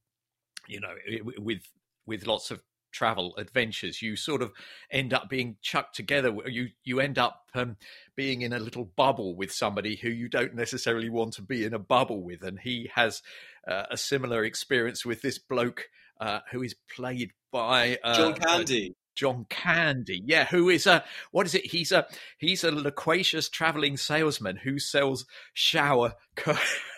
you 0.69 0.79
know, 0.79 0.93
with 1.39 1.63
with 2.05 2.25
lots 2.25 2.51
of 2.51 2.61
travel 2.93 3.33
adventures 3.37 4.01
you 4.01 4.15
sort 4.15 4.41
of 4.41 4.51
end 4.91 5.13
up 5.13 5.29
being 5.29 5.57
chucked 5.61 5.95
together 5.95 6.33
you 6.47 6.69
you 6.83 6.99
end 6.99 7.17
up 7.17 7.47
um, 7.55 7.75
being 8.15 8.41
in 8.41 8.53
a 8.53 8.59
little 8.59 8.85
bubble 8.85 9.35
with 9.35 9.51
somebody 9.51 9.95
who 9.95 10.09
you 10.09 10.29
don't 10.29 10.55
necessarily 10.55 11.09
want 11.09 11.33
to 11.33 11.41
be 11.41 11.65
in 11.65 11.73
a 11.73 11.79
bubble 11.79 12.21
with 12.21 12.43
and 12.43 12.59
he 12.59 12.89
has 12.95 13.21
uh, 13.67 13.83
a 13.91 13.97
similar 13.97 14.43
experience 14.43 15.05
with 15.05 15.21
this 15.21 15.37
bloke 15.37 15.89
uh, 16.21 16.39
who 16.51 16.61
is 16.61 16.75
played 16.95 17.31
by 17.51 17.97
uh, 18.03 18.15
John 18.15 18.33
Candy 18.35 18.95
John 19.15 19.45
Candy, 19.49 20.23
yeah, 20.25 20.45
who 20.45 20.69
is 20.69 20.87
a 20.87 21.03
what 21.31 21.45
is 21.45 21.53
it? 21.53 21.67
He's 21.67 21.91
a 21.91 22.07
he's 22.37 22.63
a 22.63 22.71
loquacious 22.71 23.47
traveling 23.47 23.97
salesman 23.97 24.57
who 24.57 24.79
sells 24.79 25.25
shower 25.53 26.13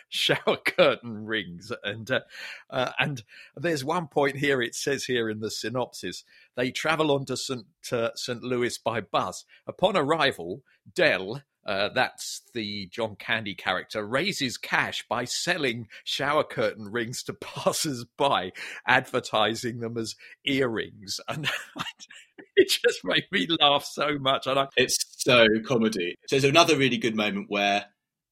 shower 0.09 0.57
curtain 0.65 1.25
rings. 1.25 1.71
And 1.83 2.09
uh, 2.09 2.21
uh, 2.69 2.91
and 2.99 3.23
there's 3.55 3.83
one 3.83 4.07
point 4.07 4.37
here. 4.37 4.61
It 4.61 4.75
says 4.75 5.05
here 5.05 5.29
in 5.29 5.39
the 5.39 5.51
synopsis 5.51 6.23
they 6.55 6.71
travel 6.71 7.11
on 7.11 7.25
to 7.25 7.37
St. 7.37 7.65
Uh, 7.91 8.09
St. 8.15 8.43
Louis 8.43 8.77
by 8.77 9.01
bus. 9.01 9.45
Upon 9.67 9.97
arrival, 9.97 10.61
Dell. 10.93 11.41
Uh, 11.65 11.89
that's 11.89 12.43
the 12.53 12.87
John 12.91 13.15
Candy 13.15 13.55
character, 13.55 14.05
raises 14.05 14.55
cash 14.55 15.03
by 15.09 15.25
selling 15.25 15.87
shower 16.03 16.43
curtain 16.43 16.91
rings 16.91 17.23
to 17.23 17.33
passers 17.41 18.05
by, 18.17 18.51
advertising 18.87 19.79
them 19.79 19.97
as 19.97 20.15
earrings. 20.45 21.19
And 21.27 21.49
it 22.55 22.69
just 22.69 22.99
made 23.03 23.25
me 23.31 23.47
laugh 23.59 23.83
so 23.83 24.19
much. 24.19 24.45
And 24.45 24.59
I, 24.59 24.67
it's 24.77 24.97
so 25.17 25.47
comedy. 25.65 26.15
So 26.27 26.35
there's 26.35 26.43
another 26.43 26.77
really 26.77 26.97
good 26.97 27.15
moment 27.15 27.47
where 27.49 27.85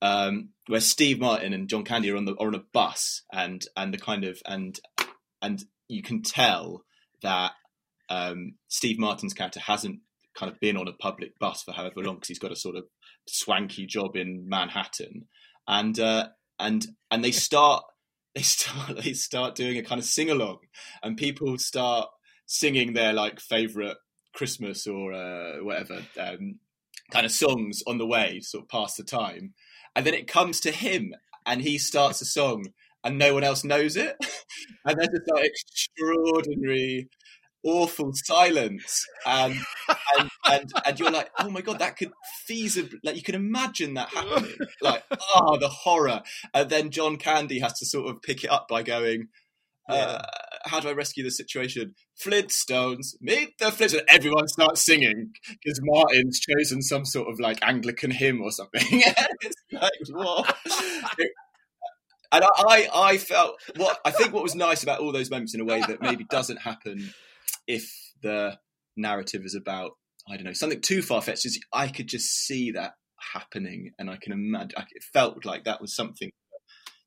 um, 0.04 0.50
where 0.68 0.82
Steve 0.82 1.20
Martin 1.20 1.54
and 1.54 1.70
John 1.70 1.86
Candy 1.86 2.12
are 2.12 2.18
on 2.18 2.26
the 2.26 2.34
are 2.34 2.48
on 2.48 2.56
a 2.56 2.64
bus, 2.74 3.24
and 3.32 3.66
and 3.78 3.94
the 3.94 3.98
kind 3.98 4.26
of 4.26 4.42
and 4.46 4.78
and 5.42 5.64
you 5.88 6.04
can 6.04 6.22
tell 6.22 6.84
that 7.22 7.54
um, 8.10 8.56
Steve 8.68 9.00
Martin's 9.00 9.34
character 9.34 9.62
hasn't 9.62 10.02
kind 10.38 10.52
of 10.52 10.60
been 10.60 10.76
on 10.76 10.90
a 10.90 10.94
public 10.94 11.40
bus 11.40 11.64
for 11.64 11.72
however 11.72 12.02
long 12.02 12.16
because 12.16 12.28
he's 12.28 12.40
got 12.40 12.52
a 12.52 12.56
sort 12.58 12.76
of 12.76 12.84
swanky 13.28 13.86
job 13.86 14.18
in 14.18 14.50
Manhattan, 14.50 15.28
and 15.70 15.98
uh, 15.98 16.28
and 16.60 16.86
and 17.10 17.24
they 17.24 17.32
start 17.32 17.86
they 18.36 18.42
start 18.42 19.02
they 19.02 19.14
start 19.14 19.56
doing 19.56 19.78
a 19.78 19.84
kind 19.84 20.00
of 20.00 20.06
sing 20.06 20.30
along, 20.30 20.60
and 21.02 21.16
people 21.16 21.58
start 21.58 22.10
singing 22.46 22.92
their 22.92 23.14
like 23.14 23.40
favorite 23.40 23.98
Christmas 24.34 24.86
or 24.86 25.14
uh, 25.14 25.64
whatever 25.64 26.02
um, 26.20 26.60
kind 27.10 27.26
of 27.26 27.32
songs 27.32 27.84
on 27.88 28.00
the 28.00 28.06
way, 28.06 28.42
sort 28.42 28.66
of 28.66 28.70
pass 28.70 28.96
the 28.96 29.04
time 29.04 29.54
and 29.96 30.06
then 30.06 30.14
it 30.14 30.28
comes 30.28 30.60
to 30.62 30.72
him 30.72 31.14
and 31.46 31.62
he 31.62 31.78
starts 31.78 32.22
a 32.22 32.26
song 32.26 32.68
and 33.04 33.18
no 33.18 33.34
one 33.34 33.44
else 33.44 33.64
knows 33.64 33.96
it. 33.96 34.16
And 34.86 34.98
there's 34.98 35.10
just 35.10 35.54
extraordinary 35.98 37.10
awful 37.64 38.12
silence 38.14 39.06
and, 39.26 39.56
and 40.18 40.30
and 40.46 40.72
and 40.86 41.00
you're 41.00 41.10
like 41.10 41.32
oh 41.40 41.50
my 41.50 41.62
god 41.62 41.80
that 41.80 41.96
could 41.96 42.12
feasibly 42.50 42.96
like 43.04 43.16
you 43.16 43.22
can 43.22 43.36
imagine 43.36 43.94
that 43.94 44.10
happening. 44.10 44.58
Like 44.82 45.04
ah 45.12 45.18
oh, 45.36 45.58
the 45.58 45.70
horror. 45.70 46.22
And 46.54 46.70
then 46.70 46.92
john 46.92 47.16
candy 47.18 47.60
has 47.60 47.80
to 47.80 47.86
sort 47.86 48.10
of 48.10 48.22
pick 48.22 48.44
it 48.44 48.52
up 48.52 48.68
by 48.68 48.84
going 48.84 49.30
yeah. 49.90 49.96
uh, 49.96 50.26
how 50.66 50.80
do 50.80 50.90
I 50.90 50.94
rescue 50.94 51.24
the 51.24 51.32
situation? 51.32 51.94
Flintstones, 52.22 53.16
meet 53.22 53.58
the 53.60 53.66
Flintstones. 53.66 54.04
Everyone 54.08 54.48
starts 54.48 54.82
singing 54.82 55.32
because 55.48 55.80
Martin's 55.84 56.40
chosen 56.40 56.82
some 56.82 57.06
sort 57.06 57.30
of 57.30 57.40
like 57.40 57.60
Anglican 57.62 58.12
hymn 58.12 58.42
or 58.42 58.52
something. 58.52 58.82
it's 58.92 59.56
like 59.72 59.92
what? 60.10 60.56
and 62.32 62.44
I, 62.44 62.90
I 62.94 63.18
felt 63.18 63.56
what 63.76 64.00
I 64.06 64.12
think 64.12 64.34
what 64.34 64.44
was 64.44 64.56
nice 64.56 64.84
about 64.84 65.00
all 65.00 65.12
those 65.12 65.30
moments 65.30 65.54
in 65.54 65.62
a 65.62 65.66
way 65.66 65.82
that 65.82 66.02
maybe 66.02 66.26
doesn't 66.30 66.62
happen 66.62 67.14
if 67.68 67.92
the 68.22 68.58
narrative 68.96 69.44
is 69.46 69.56
about 69.56 69.92
I 70.30 70.36
don't 70.38 70.46
know 70.46 70.54
something 70.54 70.82
too 70.82 71.02
far 71.02 71.22
fetched. 71.22 71.46
Is 71.46 71.60
I 71.74 71.90
could 71.90 72.08
just 72.08 72.28
see 72.28 72.72
that 72.72 72.94
happening, 73.34 73.92
and 74.00 74.10
I 74.10 74.16
can 74.16 74.32
imagine 74.32 74.72
it 74.92 75.04
felt 75.14 75.44
like 75.44 75.66
that 75.66 75.82
was 75.82 75.96
something 75.96 76.32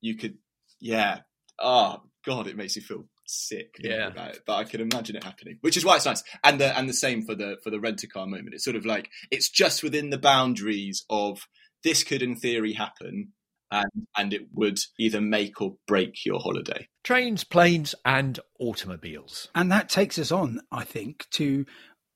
you 0.02 0.16
could, 0.16 0.36
yeah. 0.78 1.20
Oh 1.58 2.02
God, 2.26 2.48
it 2.48 2.56
makes 2.56 2.74
you 2.74 2.82
feel 2.82 3.04
sick 3.26 3.76
yeah. 3.78 4.08
about 4.08 4.34
it, 4.34 4.42
but 4.44 4.56
I 4.56 4.64
can 4.64 4.80
imagine 4.80 5.14
it 5.14 5.22
happening, 5.22 5.58
which 5.60 5.76
is 5.76 5.84
why 5.84 5.96
it's 5.96 6.06
nice. 6.06 6.24
And 6.42 6.60
the 6.60 6.76
and 6.76 6.88
the 6.88 6.94
same 6.94 7.24
for 7.24 7.36
the 7.36 7.56
for 7.62 7.70
the 7.70 7.80
rent 7.80 8.02
a 8.02 8.08
car 8.08 8.26
moment. 8.26 8.54
It's 8.54 8.64
sort 8.64 8.76
of 8.76 8.84
like 8.84 9.10
it's 9.30 9.48
just 9.48 9.82
within 9.82 10.10
the 10.10 10.18
boundaries 10.18 11.04
of 11.08 11.46
this 11.84 12.02
could 12.02 12.22
in 12.22 12.34
theory 12.34 12.72
happen, 12.72 13.32
and 13.70 14.06
and 14.16 14.32
it 14.32 14.48
would 14.52 14.78
either 14.98 15.20
make 15.20 15.60
or 15.60 15.76
break 15.86 16.24
your 16.26 16.40
holiday. 16.40 16.88
Trains, 17.04 17.44
planes, 17.44 17.94
and 18.04 18.40
automobiles. 18.58 19.48
And 19.54 19.70
that 19.70 19.88
takes 19.88 20.18
us 20.18 20.32
on, 20.32 20.60
I 20.72 20.82
think, 20.82 21.26
to 21.32 21.64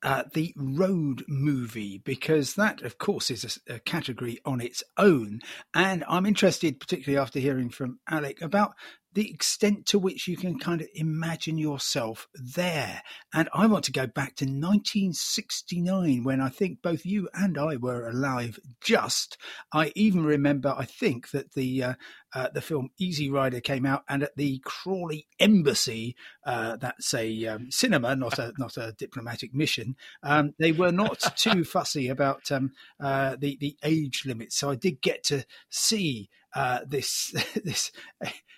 uh, 0.03 0.23
the 0.33 0.53
road 0.57 1.23
movie 1.27 2.01
because 2.03 2.55
that, 2.55 2.81
of 2.81 2.97
course, 2.97 3.29
is 3.29 3.61
a, 3.69 3.75
a, 3.75 3.79
category 3.79 4.39
on 4.45 4.59
its 4.59 4.83
own. 4.97 5.39
And 5.73 6.03
I'm 6.07 6.25
interested, 6.25 6.79
particularly 6.79 7.21
after 7.21 7.39
hearing 7.39 7.69
from 7.69 7.99
Alec, 8.09 8.41
about 8.41 8.73
the 9.13 9.29
extent 9.29 9.85
to 9.87 9.99
which 9.99 10.27
you 10.27 10.37
can 10.37 10.57
kind 10.57 10.81
of 10.81 10.87
imagine 10.93 11.57
yourself 11.57 12.27
there. 12.33 13.01
And 13.33 13.49
I 13.53 13.67
want 13.67 13.83
to 13.85 13.91
go 13.91 14.07
back 14.07 14.35
to 14.37 14.45
1969 14.45 16.23
when 16.23 16.39
I 16.39 16.49
think 16.49 16.81
both 16.81 17.05
you 17.05 17.27
and 17.33 17.57
I 17.57 17.75
were 17.75 18.07
alive 18.07 18.59
just. 18.79 19.37
I 19.73 19.91
even 19.95 20.23
remember, 20.23 20.73
I 20.77 20.85
think, 20.85 21.31
that 21.31 21.53
the 21.53 21.83
uh, 21.83 21.93
uh, 22.33 22.47
the 22.53 22.61
film 22.61 22.89
Easy 22.97 23.29
Rider 23.29 23.59
came 23.59 23.85
out, 23.85 24.03
and 24.07 24.23
at 24.23 24.35
the 24.37 24.61
Crawley 24.63 25.27
Embassy, 25.39 26.15
uh, 26.45 26.77
that's 26.77 27.13
a 27.13 27.47
um, 27.47 27.71
cinema, 27.71 28.15
not 28.15 28.39
a 28.39 28.53
not 28.57 28.77
a 28.77 28.93
diplomatic 28.97 29.53
mission. 29.53 29.95
Um, 30.23 30.53
they 30.57 30.71
were 30.71 30.91
not 30.91 31.19
too 31.35 31.65
fussy 31.65 32.07
about 32.07 32.51
um, 32.51 32.71
uh, 32.99 33.35
the 33.37 33.57
the 33.59 33.75
age 33.83 34.23
limit, 34.25 34.53
so 34.53 34.69
I 34.69 34.75
did 34.75 35.01
get 35.01 35.23
to 35.25 35.45
see 35.69 36.29
uh, 36.55 36.79
this 36.87 37.33
this 37.63 37.91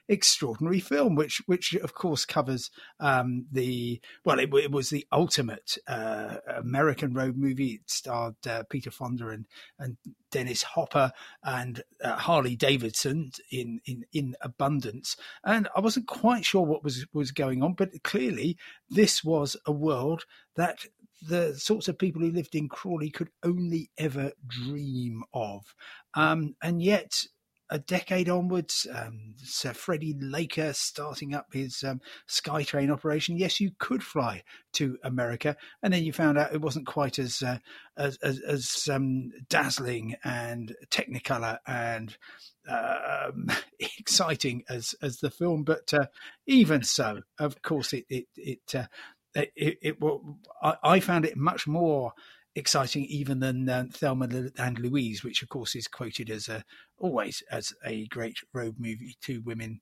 extraordinary 0.09 0.79
film, 0.79 1.15
which 1.15 1.41
which 1.45 1.73
of 1.75 1.93
course 1.93 2.25
covers 2.25 2.69
um, 2.99 3.45
the 3.51 4.01
well, 4.25 4.39
it, 4.39 4.53
it, 4.53 4.71
was 4.71 4.89
the 4.89 5.05
ultimate 5.11 5.77
uh, 5.87 6.37
American 6.47 7.13
road 7.13 7.37
movie. 7.37 7.73
It 7.73 7.89
starred 7.89 8.35
uh, 8.47 8.63
Peter 8.69 8.91
Fonda 8.91 9.29
and 9.29 9.45
and 9.79 9.97
Dennis 10.31 10.63
Hopper 10.63 11.11
and 11.43 11.83
uh, 12.03 12.15
Harley 12.17 12.55
Davidson 12.55 13.31
in, 13.51 13.79
in 13.85 14.05
in 14.11 14.35
abundance. 14.41 15.15
And 15.43 15.67
I 15.75 15.79
wasn't 15.79 16.07
quite 16.07 16.45
sure 16.45 16.65
what 16.65 16.83
was 16.83 17.05
was 17.13 17.31
going 17.31 17.63
on, 17.63 17.73
but 17.73 17.91
clearly 18.03 18.57
this 18.89 19.23
was 19.23 19.55
a 19.65 19.71
world 19.71 20.25
that 20.55 20.85
the 21.25 21.55
sorts 21.57 21.87
of 21.87 21.97
people 21.97 22.21
who 22.21 22.31
lived 22.31 22.53
in 22.53 22.67
Crawley 22.67 23.09
could 23.09 23.29
only 23.43 23.89
ever 23.97 24.33
dream 24.45 25.23
of. 25.33 25.73
Um, 26.15 26.55
and 26.61 26.81
yet, 26.81 27.23
a 27.69 27.79
decade 27.79 28.29
onwards, 28.29 28.85
um, 28.93 29.33
Sir 29.37 29.73
Freddie 29.73 30.15
Laker 30.19 30.73
starting 30.73 31.33
up 31.33 31.47
his 31.53 31.83
um, 31.83 32.01
SkyTrain 32.27 32.91
operation. 32.91 33.37
Yes, 33.37 33.59
you 33.59 33.71
could 33.79 34.03
fly 34.03 34.43
to 34.73 34.97
America, 35.03 35.55
and 35.81 35.93
then 35.93 36.03
you 36.03 36.13
found 36.13 36.37
out 36.37 36.53
it 36.53 36.61
wasn't 36.61 36.85
quite 36.85 37.19
as 37.19 37.41
uh, 37.41 37.57
as, 37.97 38.17
as, 38.17 38.39
as 38.41 38.89
um, 38.91 39.31
dazzling 39.49 40.15
and 40.23 40.75
Technicolor 40.89 41.57
and 41.65 42.17
um, 42.67 43.47
exciting 43.79 44.63
as 44.69 44.95
as 45.01 45.19
the 45.19 45.31
film. 45.31 45.63
But 45.63 45.93
uh, 45.93 46.07
even 46.45 46.83
so, 46.83 47.21
of 47.39 47.61
course, 47.61 47.93
it 47.93 48.05
it 48.09 48.25
it. 48.35 48.75
Uh, 48.75 48.85
it, 49.35 49.51
it, 49.55 49.77
it, 49.81 49.97
I, 50.61 50.75
I 50.83 50.99
found 50.99 51.25
it 51.25 51.35
much 51.35 51.65
more 51.65 52.13
exciting 52.55 53.05
even 53.05 53.39
than 53.39 53.67
uh, 53.69 53.85
Thelma 53.91 54.27
and 54.57 54.79
Louise, 54.79 55.23
which 55.23 55.41
of 55.41 55.49
course 55.49 55.75
is 55.75 55.87
quoted 55.87 56.29
as 56.29 56.47
a 56.47 56.63
always 56.97 57.43
as 57.51 57.73
a 57.85 58.07
great 58.07 58.37
road 58.53 58.75
movie. 58.77 59.17
Two 59.21 59.41
women 59.41 59.81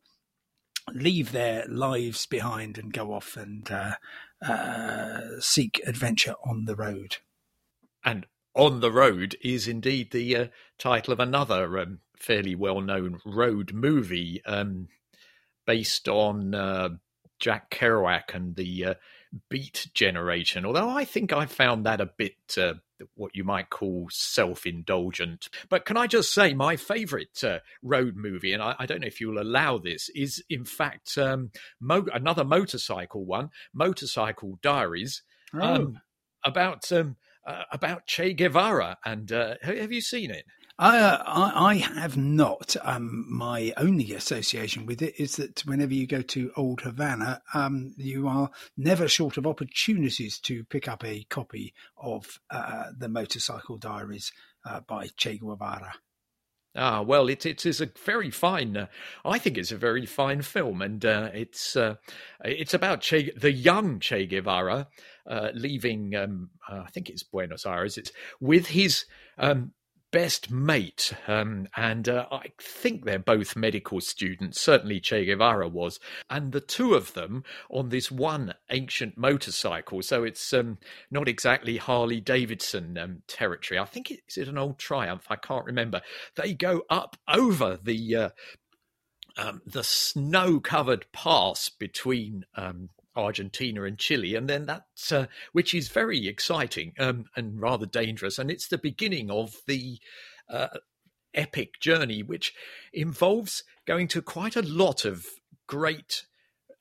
leave 0.93 1.31
their 1.31 1.65
lives 1.67 2.25
behind 2.25 2.77
and 2.77 2.93
go 2.93 3.13
off 3.13 3.37
and 3.37 3.69
uh, 3.71 3.95
uh, 4.45 5.21
seek 5.39 5.81
adventure 5.85 6.35
on 6.45 6.65
the 6.65 6.75
road. 6.75 7.17
And 8.03 8.25
on 8.55 8.79
the 8.79 8.91
road 8.91 9.35
is 9.41 9.67
indeed 9.67 10.11
the 10.11 10.35
uh, 10.35 10.47
title 10.77 11.13
of 11.13 11.19
another 11.19 11.79
um, 11.79 11.99
fairly 12.17 12.55
well-known 12.55 13.19
road 13.25 13.73
movie 13.73 14.41
um, 14.45 14.87
based 15.65 16.07
on 16.07 16.55
uh, 16.55 16.89
Jack 17.39 17.71
Kerouac 17.71 18.33
and 18.33 18.55
the 18.55 18.85
uh, 18.85 18.93
beat 19.49 19.89
generation. 19.93 20.65
Although 20.65 20.89
I 20.89 21.05
think 21.05 21.31
I 21.31 21.45
found 21.45 21.85
that 21.85 22.01
a 22.01 22.05
bit 22.05 22.35
uh, 22.57 22.73
what 23.15 23.35
you 23.35 23.43
might 23.43 23.69
call 23.69 24.07
self 24.11 24.65
indulgent. 24.65 25.49
But 25.69 25.85
can 25.85 25.97
I 25.97 26.07
just 26.07 26.33
say, 26.33 26.53
my 26.53 26.75
favourite 26.75 27.43
uh, 27.43 27.59
road 27.81 28.15
movie, 28.15 28.53
and 28.53 28.61
I, 28.61 28.75
I, 28.79 28.85
don't 28.85 29.01
know 29.01 29.07
if 29.07 29.21
you'll 29.21 29.41
allow 29.41 29.77
this, 29.77 30.09
is 30.15 30.43
in 30.49 30.65
fact 30.65 31.17
um, 31.17 31.51
mo- 31.79 32.07
another 32.13 32.43
motorcycle 32.43 33.25
one, 33.25 33.49
Motorcycle 33.73 34.59
Diaries, 34.61 35.23
oh. 35.53 35.61
um, 35.61 36.01
about. 36.43 36.91
Um, 36.91 37.17
uh, 37.43 37.63
about 37.71 38.05
Che 38.05 38.33
Guevara, 38.33 38.99
and 39.03 39.31
uh, 39.31 39.55
have 39.63 39.91
you 39.91 39.99
seen 39.99 40.29
it? 40.29 40.45
I, 40.81 40.97
uh, 40.97 41.23
I, 41.27 41.51
I 41.55 41.75
have 41.75 42.17
not. 42.17 42.75
Um, 42.81 43.27
my 43.29 43.71
only 43.77 44.13
association 44.15 44.87
with 44.87 45.03
it 45.03 45.13
is 45.19 45.35
that 45.35 45.61
whenever 45.67 45.93
you 45.93 46.07
go 46.07 46.23
to 46.23 46.51
Old 46.57 46.81
Havana, 46.81 47.43
um, 47.53 47.93
you 47.97 48.27
are 48.27 48.49
never 48.75 49.07
short 49.07 49.37
of 49.37 49.45
opportunities 49.45 50.39
to 50.39 50.63
pick 50.63 50.87
up 50.87 51.05
a 51.05 51.23
copy 51.25 51.75
of 51.97 52.39
uh, 52.49 52.85
the 52.97 53.09
Motorcycle 53.09 53.77
Diaries 53.77 54.31
uh, 54.65 54.79
by 54.79 55.09
Che 55.17 55.37
Guevara. 55.37 55.93
Ah, 56.75 57.01
well, 57.01 57.29
it, 57.29 57.45
it 57.45 57.63
is 57.63 57.79
a 57.79 57.91
very 58.03 58.31
fine. 58.31 58.75
Uh, 58.75 58.87
I 59.23 59.37
think 59.37 59.59
it's 59.59 59.71
a 59.71 59.77
very 59.77 60.07
fine 60.07 60.41
film, 60.41 60.81
and 60.81 61.05
uh, 61.05 61.29
it's 61.31 61.75
uh, 61.75 61.95
it's 62.43 62.73
about 62.73 63.01
che, 63.01 63.29
the 63.37 63.51
young 63.51 63.99
Che 63.99 64.25
Guevara 64.25 64.87
uh, 65.29 65.49
leaving. 65.53 66.15
Um, 66.15 66.49
uh, 66.67 66.83
I 66.87 66.89
think 66.89 67.09
it's 67.09 67.23
Buenos 67.23 67.67
Aires. 67.67 67.97
It's 67.99 68.13
with 68.39 68.67
his 68.67 69.05
um, 69.37 69.73
best 70.11 70.51
mate. 70.51 71.13
Um, 71.27 71.67
and 71.75 72.07
uh, 72.07 72.25
I 72.31 72.51
think 72.59 73.05
they're 73.05 73.19
both 73.19 73.55
medical 73.55 74.01
students. 74.01 74.59
Certainly 74.61 74.99
Che 74.99 75.25
Guevara 75.25 75.67
was. 75.67 75.99
And 76.29 76.51
the 76.51 76.61
two 76.61 76.93
of 76.93 77.13
them 77.13 77.43
on 77.69 77.89
this 77.89 78.11
one 78.11 78.53
ancient 78.69 79.17
motorcycle. 79.17 80.01
So 80.01 80.23
it's 80.23 80.53
um, 80.53 80.77
not 81.09 81.27
exactly 81.27 81.77
Harley 81.77 82.19
Davidson 82.19 82.97
um, 82.97 83.23
territory. 83.27 83.79
I 83.79 83.85
think 83.85 84.11
it, 84.11 84.19
is 84.27 84.37
it 84.37 84.47
an 84.47 84.57
old 84.57 84.77
Triumph? 84.77 85.25
I 85.29 85.35
can't 85.35 85.65
remember. 85.65 86.01
They 86.35 86.53
go 86.53 86.83
up 86.89 87.17
over 87.27 87.79
the. 87.81 88.15
Uh, 88.15 88.29
um, 89.37 89.61
the 89.65 89.83
snow 89.83 90.59
covered 90.59 91.05
pass 91.13 91.69
between 91.69 92.43
um, 92.55 92.89
Argentina 93.15 93.83
and 93.83 93.97
Chile, 93.97 94.35
and 94.35 94.49
then 94.49 94.65
that's 94.65 95.11
uh, 95.11 95.27
which 95.51 95.73
is 95.73 95.89
very 95.89 96.27
exciting 96.27 96.93
um, 96.99 97.25
and 97.35 97.59
rather 97.59 97.85
dangerous, 97.85 98.39
and 98.39 98.49
it's 98.49 98.67
the 98.67 98.77
beginning 98.77 99.29
of 99.29 99.57
the 99.67 99.99
uh, 100.49 100.67
epic 101.33 101.79
journey, 101.79 102.23
which 102.23 102.53
involves 102.93 103.63
going 103.85 104.07
to 104.09 104.21
quite 104.21 104.55
a 104.55 104.61
lot 104.61 105.05
of 105.05 105.25
great. 105.67 106.25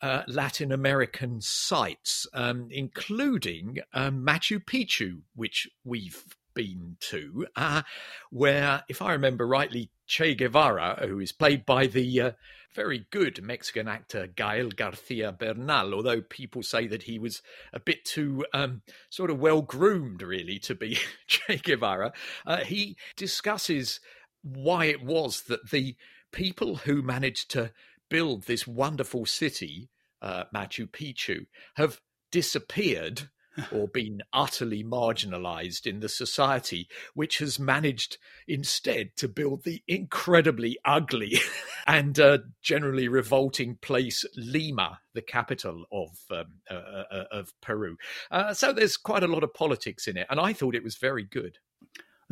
Uh, 0.02 0.22
Latin 0.26 0.72
American 0.72 1.42
sites, 1.42 2.26
um, 2.32 2.68
including 2.70 3.76
um, 3.92 4.24
Machu 4.24 4.58
Picchu, 4.58 5.20
which 5.34 5.68
we've 5.84 6.24
been 6.54 6.96
to, 7.00 7.46
uh, 7.56 7.82
where, 8.30 8.82
if 8.88 9.02
I 9.02 9.12
remember 9.12 9.46
rightly, 9.46 9.90
Che 10.06 10.34
Guevara, 10.34 11.06
who 11.06 11.20
is 11.20 11.32
played 11.32 11.64
by 11.64 11.86
the 11.86 12.20
uh, 12.20 12.30
very 12.74 13.06
good 13.10 13.42
Mexican 13.42 13.88
actor 13.88 14.26
Gael 14.26 14.70
Garcia 14.70 15.32
Bernal, 15.32 15.94
although 15.94 16.20
people 16.20 16.62
say 16.62 16.86
that 16.86 17.04
he 17.04 17.18
was 17.18 17.42
a 17.72 17.80
bit 17.80 18.04
too 18.04 18.44
um, 18.52 18.82
sort 19.08 19.30
of 19.30 19.38
well 19.38 19.62
groomed, 19.62 20.22
really, 20.22 20.58
to 20.60 20.74
be 20.74 20.98
Che 21.26 21.56
Guevara. 21.58 22.12
Uh, 22.46 22.58
he 22.58 22.96
discusses 23.16 24.00
why 24.42 24.86
it 24.86 25.02
was 25.02 25.42
that 25.42 25.70
the 25.70 25.96
people 26.32 26.76
who 26.76 27.02
managed 27.02 27.50
to 27.52 27.72
build 28.08 28.44
this 28.44 28.66
wonderful 28.66 29.26
city, 29.26 29.88
uh, 30.22 30.44
Machu 30.54 30.88
Picchu, 30.88 31.46
have 31.76 32.00
disappeared 32.30 33.30
or 33.72 33.88
been 33.88 34.22
utterly 34.32 34.84
marginalized 34.84 35.86
in 35.86 36.00
the 36.00 36.08
society, 36.08 36.88
which 37.14 37.38
has 37.38 37.58
managed 37.58 38.18
instead 38.46 39.16
to 39.16 39.28
build 39.28 39.64
the 39.64 39.82
incredibly 39.86 40.78
ugly 40.84 41.38
and 41.86 42.18
uh, 42.18 42.38
generally 42.62 43.08
revolting 43.08 43.76
place 43.80 44.24
Lima, 44.36 45.00
the 45.14 45.22
capital 45.22 45.84
of 45.92 46.18
um, 46.30 46.46
uh, 46.70 46.74
uh, 46.74 47.04
uh, 47.10 47.24
of 47.30 47.52
Peru. 47.60 47.96
Uh, 48.30 48.54
so 48.54 48.72
there's 48.72 48.96
quite 48.96 49.22
a 49.22 49.28
lot 49.28 49.44
of 49.44 49.54
politics 49.54 50.06
in 50.06 50.16
it, 50.16 50.26
and 50.30 50.40
I 50.40 50.52
thought 50.52 50.74
it 50.74 50.84
was 50.84 50.96
very 50.96 51.24
good. 51.24 51.58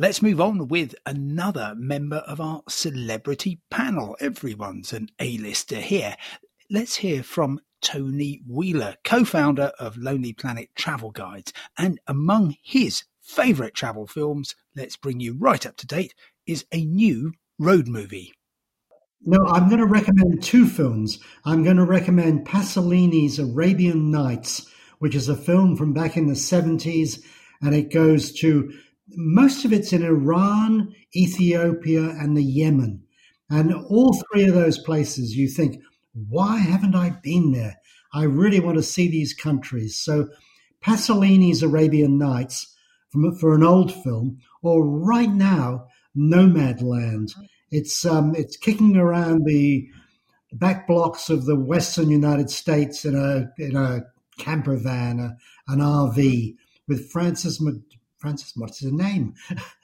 Let's 0.01 0.21
move 0.21 0.39
on 0.39 0.69
with 0.69 0.95
another 1.05 1.73
member 1.75 2.17
of 2.17 2.39
our 2.39 2.61
celebrity 2.69 3.59
panel. 3.69 4.15
Everyone's 4.21 4.93
an 4.93 5.09
A-lister 5.19 5.81
here. 5.81 6.15
Let's 6.69 6.95
hear 6.95 7.21
from 7.21 7.59
Tony 7.81 8.41
Wheeler, 8.47 8.95
co 9.03 9.23
founder 9.23 9.71
of 9.79 9.97
Lonely 9.97 10.33
Planet 10.33 10.69
Travel 10.75 11.11
Guides, 11.11 11.53
and 11.77 11.99
among 12.07 12.55
his 12.61 13.03
favourite 13.21 13.73
travel 13.73 14.07
films, 14.07 14.55
let's 14.75 14.97
bring 14.97 15.19
you 15.19 15.35
right 15.37 15.65
up 15.65 15.77
to 15.77 15.87
date, 15.87 16.13
is 16.47 16.65
a 16.71 16.85
new 16.85 17.33
road 17.59 17.87
movie. 17.87 18.33
No, 19.25 19.45
I'm 19.47 19.67
going 19.67 19.81
to 19.81 19.85
recommend 19.85 20.41
two 20.41 20.65
films. 20.65 21.19
I'm 21.45 21.63
going 21.63 21.77
to 21.77 21.85
recommend 21.85 22.47
Pasolini's 22.47 23.37
Arabian 23.37 24.11
Nights, 24.11 24.65
which 24.99 25.13
is 25.13 25.27
a 25.27 25.35
film 25.35 25.75
from 25.75 25.93
back 25.93 26.15
in 26.15 26.27
the 26.27 26.33
70s, 26.33 27.21
and 27.61 27.75
it 27.75 27.91
goes 27.91 28.31
to 28.39 28.71
most 29.09 29.65
of 29.65 29.73
it's 29.73 29.91
in 29.91 30.03
Iran, 30.03 30.93
Ethiopia, 31.15 32.09
and 32.09 32.37
the 32.37 32.43
Yemen. 32.43 33.03
And 33.49 33.73
all 33.73 34.13
three 34.13 34.45
of 34.47 34.53
those 34.53 34.77
places, 34.77 35.35
you 35.35 35.47
think, 35.47 35.81
why 36.13 36.57
haven't 36.57 36.95
I 36.95 37.11
been 37.21 37.51
there? 37.51 37.77
I 38.13 38.23
really 38.23 38.59
want 38.59 38.77
to 38.77 38.83
see 38.83 39.07
these 39.07 39.33
countries. 39.33 39.97
So, 39.97 40.29
Pasolini's 40.83 41.61
Arabian 41.61 42.17
Nights 42.17 42.75
from, 43.09 43.35
for 43.35 43.53
an 43.53 43.63
old 43.63 43.93
film, 43.93 44.39
or 44.63 44.85
right 44.85 45.29
now, 45.29 45.87
Nomadland. 46.17 47.33
It's 47.71 48.05
um, 48.05 48.33
it's 48.35 48.57
kicking 48.57 48.97
around 48.97 49.45
the 49.45 49.87
back 50.51 50.87
blocks 50.87 51.29
of 51.29 51.45
the 51.45 51.55
western 51.55 52.09
United 52.09 52.49
States 52.49 53.05
in 53.05 53.15
a 53.15 53.51
in 53.61 53.75
a 53.75 54.01
camper 54.39 54.77
van, 54.77 55.19
a, 55.19 55.37
an 55.67 55.79
RV 55.79 56.55
with 56.87 57.11
Francis 57.11 57.61
Mc, 57.61 57.75
Frances. 58.17 58.53
What's 58.55 58.83
her 58.83 58.91
name? 58.91 59.35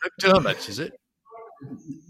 McDermott, 0.03 0.67
is 0.67 0.79
it? 0.79 0.99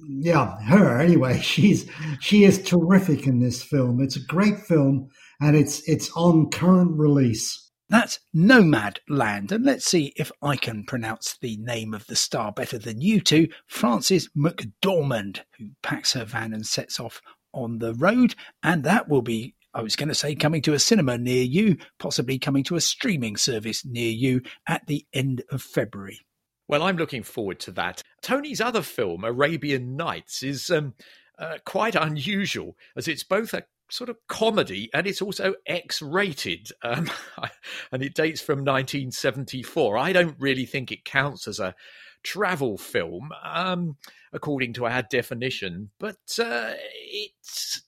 Yeah, 0.07 0.59
her. 0.61 0.99
Anyway, 0.99 1.39
she's 1.41 1.89
she 2.19 2.43
is 2.43 2.61
terrific 2.61 3.27
in 3.27 3.39
this 3.39 3.63
film. 3.63 4.01
It's 4.01 4.15
a 4.15 4.25
great 4.25 4.59
film, 4.59 5.09
and 5.39 5.55
it's 5.55 5.87
it's 5.87 6.11
on 6.15 6.49
current 6.49 6.97
release. 6.97 7.61
That's 7.87 8.19
Nomad 8.33 8.99
Land, 9.07 9.51
and 9.51 9.63
let's 9.63 9.85
see 9.85 10.11
if 10.15 10.31
I 10.41 10.55
can 10.55 10.85
pronounce 10.85 11.37
the 11.39 11.57
name 11.57 11.93
of 11.93 12.07
the 12.07 12.15
star 12.15 12.51
better 12.51 12.79
than 12.79 12.99
you 12.99 13.21
two. 13.21 13.47
Frances 13.67 14.27
McDormand, 14.35 15.41
who 15.59 15.69
packs 15.83 16.13
her 16.13 16.25
van 16.25 16.51
and 16.51 16.65
sets 16.65 16.99
off 16.99 17.21
on 17.53 17.77
the 17.77 17.93
road, 17.93 18.33
and 18.63 18.83
that 18.83 19.07
will 19.07 19.21
be 19.21 19.55
I 19.75 19.81
was 19.81 19.97
going 19.97 20.09
to 20.09 20.15
say 20.15 20.35
coming 20.35 20.61
to 20.63 20.73
a 20.73 20.79
cinema 20.79 21.17
near 21.17 21.43
you, 21.43 21.77
possibly 21.99 22.39
coming 22.39 22.63
to 22.63 22.75
a 22.75 22.81
streaming 22.81 23.35
service 23.35 23.85
near 23.85 24.09
you 24.09 24.41
at 24.65 24.87
the 24.87 25.05
end 25.13 25.43
of 25.51 25.61
February. 25.61 26.21
Well, 26.67 26.83
I'm 26.83 26.97
looking 26.97 27.23
forward 27.23 27.59
to 27.61 27.71
that. 27.71 28.01
Tony's 28.21 28.61
other 28.61 28.81
film, 28.81 29.23
Arabian 29.23 29.95
Nights, 29.95 30.41
is 30.41 30.69
um, 30.71 30.93
uh, 31.37 31.57
quite 31.65 31.95
unusual 31.95 32.75
as 32.95 33.07
it's 33.07 33.23
both 33.23 33.53
a 33.53 33.63
sort 33.89 34.09
of 34.09 34.17
comedy 34.27 34.89
and 34.93 35.05
it's 35.05 35.21
also 35.21 35.53
X 35.67 36.01
rated. 36.01 36.69
Um, 36.81 37.09
and 37.91 38.03
it 38.03 38.15
dates 38.15 38.41
from 38.41 38.59
1974. 38.59 39.97
I 39.97 40.13
don't 40.13 40.35
really 40.39 40.65
think 40.65 40.91
it 40.91 41.05
counts 41.05 41.47
as 41.47 41.59
a 41.59 41.75
travel 42.23 42.77
film, 42.77 43.31
um, 43.43 43.97
according 44.33 44.73
to 44.73 44.85
our 44.85 45.03
definition, 45.03 45.91
but 45.99 46.17
uh, 46.39 46.73
it 46.75 47.31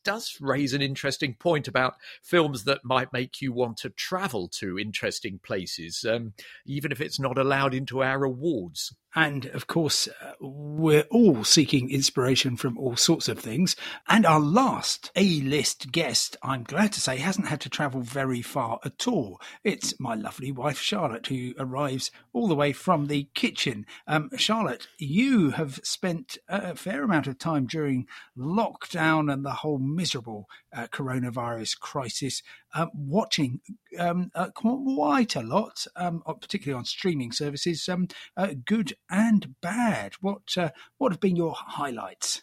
does 0.04 0.38
raise 0.40 0.74
an 0.74 0.82
interesting 0.82 1.34
point 1.34 1.68
about 1.68 1.96
films 2.24 2.64
that 2.66 2.84
might 2.84 3.14
make 3.14 3.42
you 3.42 3.52
want 3.54 3.78
to 3.78 3.90
travel 3.90 4.48
to 4.48 4.80
interesting 4.80 5.40
places, 5.44 6.06
um, 6.08 6.34
even 6.66 6.92
if 6.92 7.02
it's 7.02 7.20
not 7.20 7.38
allowed 7.38 7.74
into 7.74 8.04
our 8.04 8.24
awards. 8.24 8.94
And 9.16 9.48
of 9.48 9.66
course, 9.66 10.08
uh, 10.08 10.34
we're 10.40 11.08
all 11.10 11.44
seeking 11.44 11.90
inspiration 11.90 12.56
from 12.56 12.78
all 12.78 12.96
sorts 12.96 13.28
of 13.28 13.40
things. 13.40 13.76
And 14.08 14.28
our 14.28 14.40
last 14.40 15.12
A 15.16 15.42
list 15.42 15.92
guest, 15.92 16.38
I'm 16.44 16.62
glad 16.62 16.92
to 16.92 17.02
say, 17.02 17.18
hasn't 17.18 17.48
had 17.48 17.62
to 17.62 17.70
travel 17.70 18.02
very 18.02 18.44
far 18.44 18.80
at 18.86 19.08
all. 19.08 19.42
It's 19.64 20.00
my 20.00 20.14
lovely 20.14 20.52
wife, 20.52 20.80
Charlotte, 20.80 21.26
who 21.28 21.54
arrives 21.58 22.12
all 22.32 22.48
the 22.48 22.54
way 22.56 22.74
from 22.74 23.08
the 23.08 23.28
kitchen. 23.34 23.88
Um, 24.06 24.30
Charlotte, 24.38 24.88
you 25.00 25.50
have 25.52 25.80
spent 25.82 26.38
a 26.48 26.76
fair 26.76 27.02
amount 27.02 27.26
of 27.26 27.40
time 27.40 27.66
during 27.66 28.06
lockdown 28.38 29.34
and 29.34 29.47
the 29.48 29.54
whole 29.54 29.80
miserable 29.80 30.50
uh, 30.76 30.88
coronavirus 30.88 31.80
crisis 31.80 32.44
um, 32.76 32.90
watching 32.94 33.62
um, 33.98 34.30
uh, 34.36 34.50
quite 34.54 35.38
a 35.38 35.42
lot, 35.42 35.86
um, 35.96 36.22
particularly 36.42 36.78
on 36.78 36.84
streaming 36.84 37.32
services, 37.32 37.88
um, 37.88 38.10
uh, 38.36 38.50
good 38.66 38.94
and 39.10 39.56
bad. 39.62 40.16
What 40.20 40.58
uh, 40.58 40.72
what 40.98 41.14
have 41.14 41.22
been 41.22 41.38
your 41.38 41.54
highlights? 41.56 42.42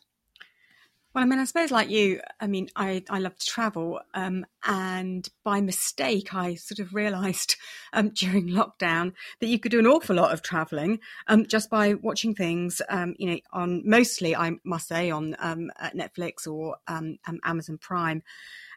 Well, 1.15 1.23
I 1.23 1.29
mean, 1.29 1.39
I 1.39 1.45
suppose 1.45 1.71
like 1.71 1.91
you, 1.91 2.21
I 2.41 2.49
mean, 2.49 2.71
I, 2.75 3.05
I 3.09 3.21
love 3.21 3.37
to 3.37 3.47
travel. 3.47 4.01
Um, 4.15 4.45
and 4.67 5.29
by 5.45 5.61
mistake, 5.61 6.35
I 6.35 6.57
sort 6.57 6.81
of 6.81 6.93
realized 6.93 7.55
um, 7.93 8.09
during 8.09 8.49
lockdown 8.49 9.13
that 9.39 9.47
you 9.47 9.61
could 9.61 9.71
do 9.71 9.79
an 9.79 9.87
awful 9.87 10.17
lot 10.17 10.33
of 10.33 10.43
traveling 10.43 10.99
um, 11.29 11.47
just 11.47 11.71
by 11.71 11.95
watching 11.95 12.35
things, 12.35 12.83
um, 12.89 13.15
you 13.17 13.31
know, 13.31 13.39
on 13.53 13.83
mostly, 13.89 14.35
I 14.35 14.57
must 14.65 14.89
say, 14.89 15.13
on 15.13 15.37
um, 15.39 15.71
Netflix 15.95 16.49
or 16.49 16.79
um, 16.89 17.19
Amazon 17.45 17.79
Prime. 17.79 18.25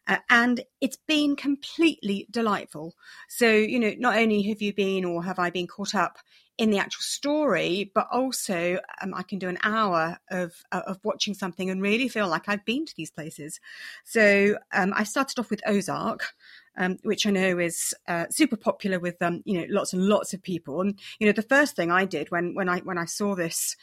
Uh, 0.08 0.18
and 0.30 0.62
it's 0.82 0.98
been 1.08 1.36
completely 1.36 2.28
delightful. 2.32 2.94
So, 3.28 3.52
you 3.52 3.80
know, 3.80 3.94
not 3.98 4.18
only 4.18 4.42
have 4.44 4.62
you 4.62 4.74
been 4.74 5.04
or 5.06 5.24
have 5.24 5.38
I 5.40 5.50
been 5.50 5.68
caught 5.68 5.94
up 5.94 6.18
in 6.58 6.72
the 6.72 6.80
actual 6.80 7.02
story, 7.02 7.92
but 7.94 8.08
also 8.12 8.80
um, 9.02 9.14
I 9.14 9.22
can 9.24 9.38
do 9.38 9.48
an 9.48 9.60
hour 9.64 10.18
of 10.32 10.54
uh, 10.72 10.82
of 10.88 11.00
watching 11.04 11.34
something 11.34 11.70
and 11.70 11.82
really 11.82 12.08
feel 12.08 12.28
like 12.28 12.48
I've 12.50 12.66
been 12.66 12.86
to 12.86 12.94
these 12.96 13.12
places. 13.12 13.60
So 14.06 14.58
um, 14.74 14.94
I 14.96 15.04
started 15.04 15.38
off 15.40 15.52
with 15.52 15.62
Ozark, 15.68 16.34
um, 16.78 16.98
which 17.04 17.28
I 17.28 17.32
know 17.32 17.60
is 17.60 17.94
uh, 18.08 18.26
super 18.32 18.58
popular 18.58 19.00
with 19.00 19.22
um, 19.22 19.42
you 19.46 19.60
know 19.60 19.68
lots 19.70 19.94
and 19.94 20.08
lots 20.08 20.34
of 20.34 20.42
people. 20.42 20.82
And 20.82 21.00
you 21.20 21.28
know 21.28 21.34
the 21.34 21.44
first 21.44 21.76
thing 21.76 21.92
I 21.92 22.06
did 22.06 22.32
when 22.32 22.56
when 22.56 22.70
I 22.70 22.80
when 22.80 22.98
I 22.98 23.06
saw 23.06 23.36
this 23.36 23.76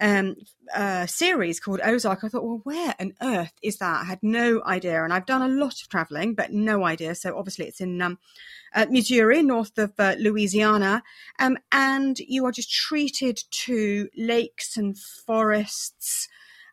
um, 0.00 0.36
uh, 0.74 1.06
series 1.06 1.60
called 1.60 1.80
Ozark, 1.84 2.24
I 2.24 2.28
thought, 2.28 2.44
well, 2.44 2.60
where 2.64 2.94
on 3.00 3.14
earth 3.22 3.52
is 3.62 3.78
that? 3.78 4.02
I 4.02 4.04
had 4.04 4.22
no 4.22 4.62
idea. 4.64 5.02
And 5.02 5.12
I've 5.12 5.26
done 5.26 5.42
a 5.42 5.48
lot 5.48 5.80
of 5.80 5.88
traveling, 5.88 6.34
but 6.34 6.52
no 6.52 6.84
idea. 6.84 7.14
So 7.14 7.36
obviously 7.36 7.66
it's 7.66 7.80
in 7.80 8.00
um, 8.02 8.18
uh, 8.74 8.86
Missouri, 8.90 9.42
north 9.42 9.76
of 9.78 9.92
uh, 9.98 10.14
Louisiana. 10.18 11.02
Um, 11.38 11.58
and 11.72 12.18
you 12.18 12.44
are 12.46 12.52
just 12.52 12.70
treated 12.70 13.42
to 13.50 14.08
lakes 14.16 14.76
and 14.76 14.96
forests. 14.96 16.28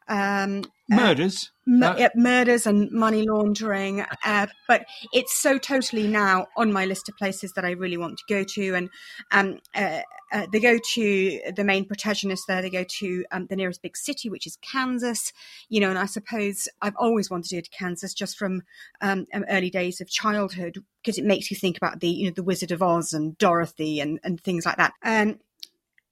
Um, 0.08 0.64
uh, 0.92 0.96
Murders 0.96 1.52
uh, 1.68 2.10
murders 2.16 2.68
and 2.68 2.92
money 2.92 3.26
laundering. 3.28 4.06
Uh, 4.24 4.48
but 4.68 4.86
it's 5.14 5.36
so 5.36 5.58
totally 5.58 6.08
now 6.08 6.48
on 6.56 6.72
my 6.72 6.86
list 6.86 7.10
of 7.10 7.18
places 7.18 7.54
that 7.54 7.66
I 7.66 7.72
really 7.72 7.98
want 7.98 8.18
to 8.18 8.24
go 8.30 8.44
to. 8.44 8.76
And 8.76 8.90
um, 9.32 9.60
uh, 9.74 10.02
uh, 10.32 10.48
they 10.52 10.60
go 10.60 10.78
to 10.94 11.42
the 11.56 11.64
main 11.64 11.86
protagonist 11.86 12.44
there. 12.48 12.62
They 12.62 12.70
go 12.70 12.84
to 13.00 13.26
um, 13.32 13.48
the 13.48 13.56
nearest 13.56 13.82
big 13.82 13.98
city, 13.98 14.30
which 14.30 14.46
is 14.46 14.58
Kansas. 14.58 15.32
You 15.70 15.80
know, 15.80 15.90
and 15.90 16.00
I 16.00 16.06
suppose 16.06 16.68
I've 16.82 16.96
always 16.98 17.30
wanted 17.30 17.50
to 17.50 17.56
go 17.56 17.62
to 17.62 17.70
Kansas 17.70 18.14
just 18.14 18.38
from 18.38 18.64
um, 19.02 19.26
um 19.34 19.46
early 19.50 19.70
days 19.70 20.02
of 20.02 20.10
childhood 20.10 20.84
because 21.02 21.18
it 21.18 21.26
makes 21.26 21.50
you 21.50 21.58
think 21.58 21.78
about 21.78 22.00
the 22.00 22.10
you 22.10 22.26
know 22.26 22.34
the 22.36 22.44
Wizard 22.44 22.72
of 22.72 22.84
Oz 22.84 23.14
and 23.14 23.38
Dorothy 23.38 24.00
and 24.00 24.20
and 24.24 24.42
things 24.42 24.66
like 24.66 24.78
that. 24.78 24.94
Um, 25.04 25.40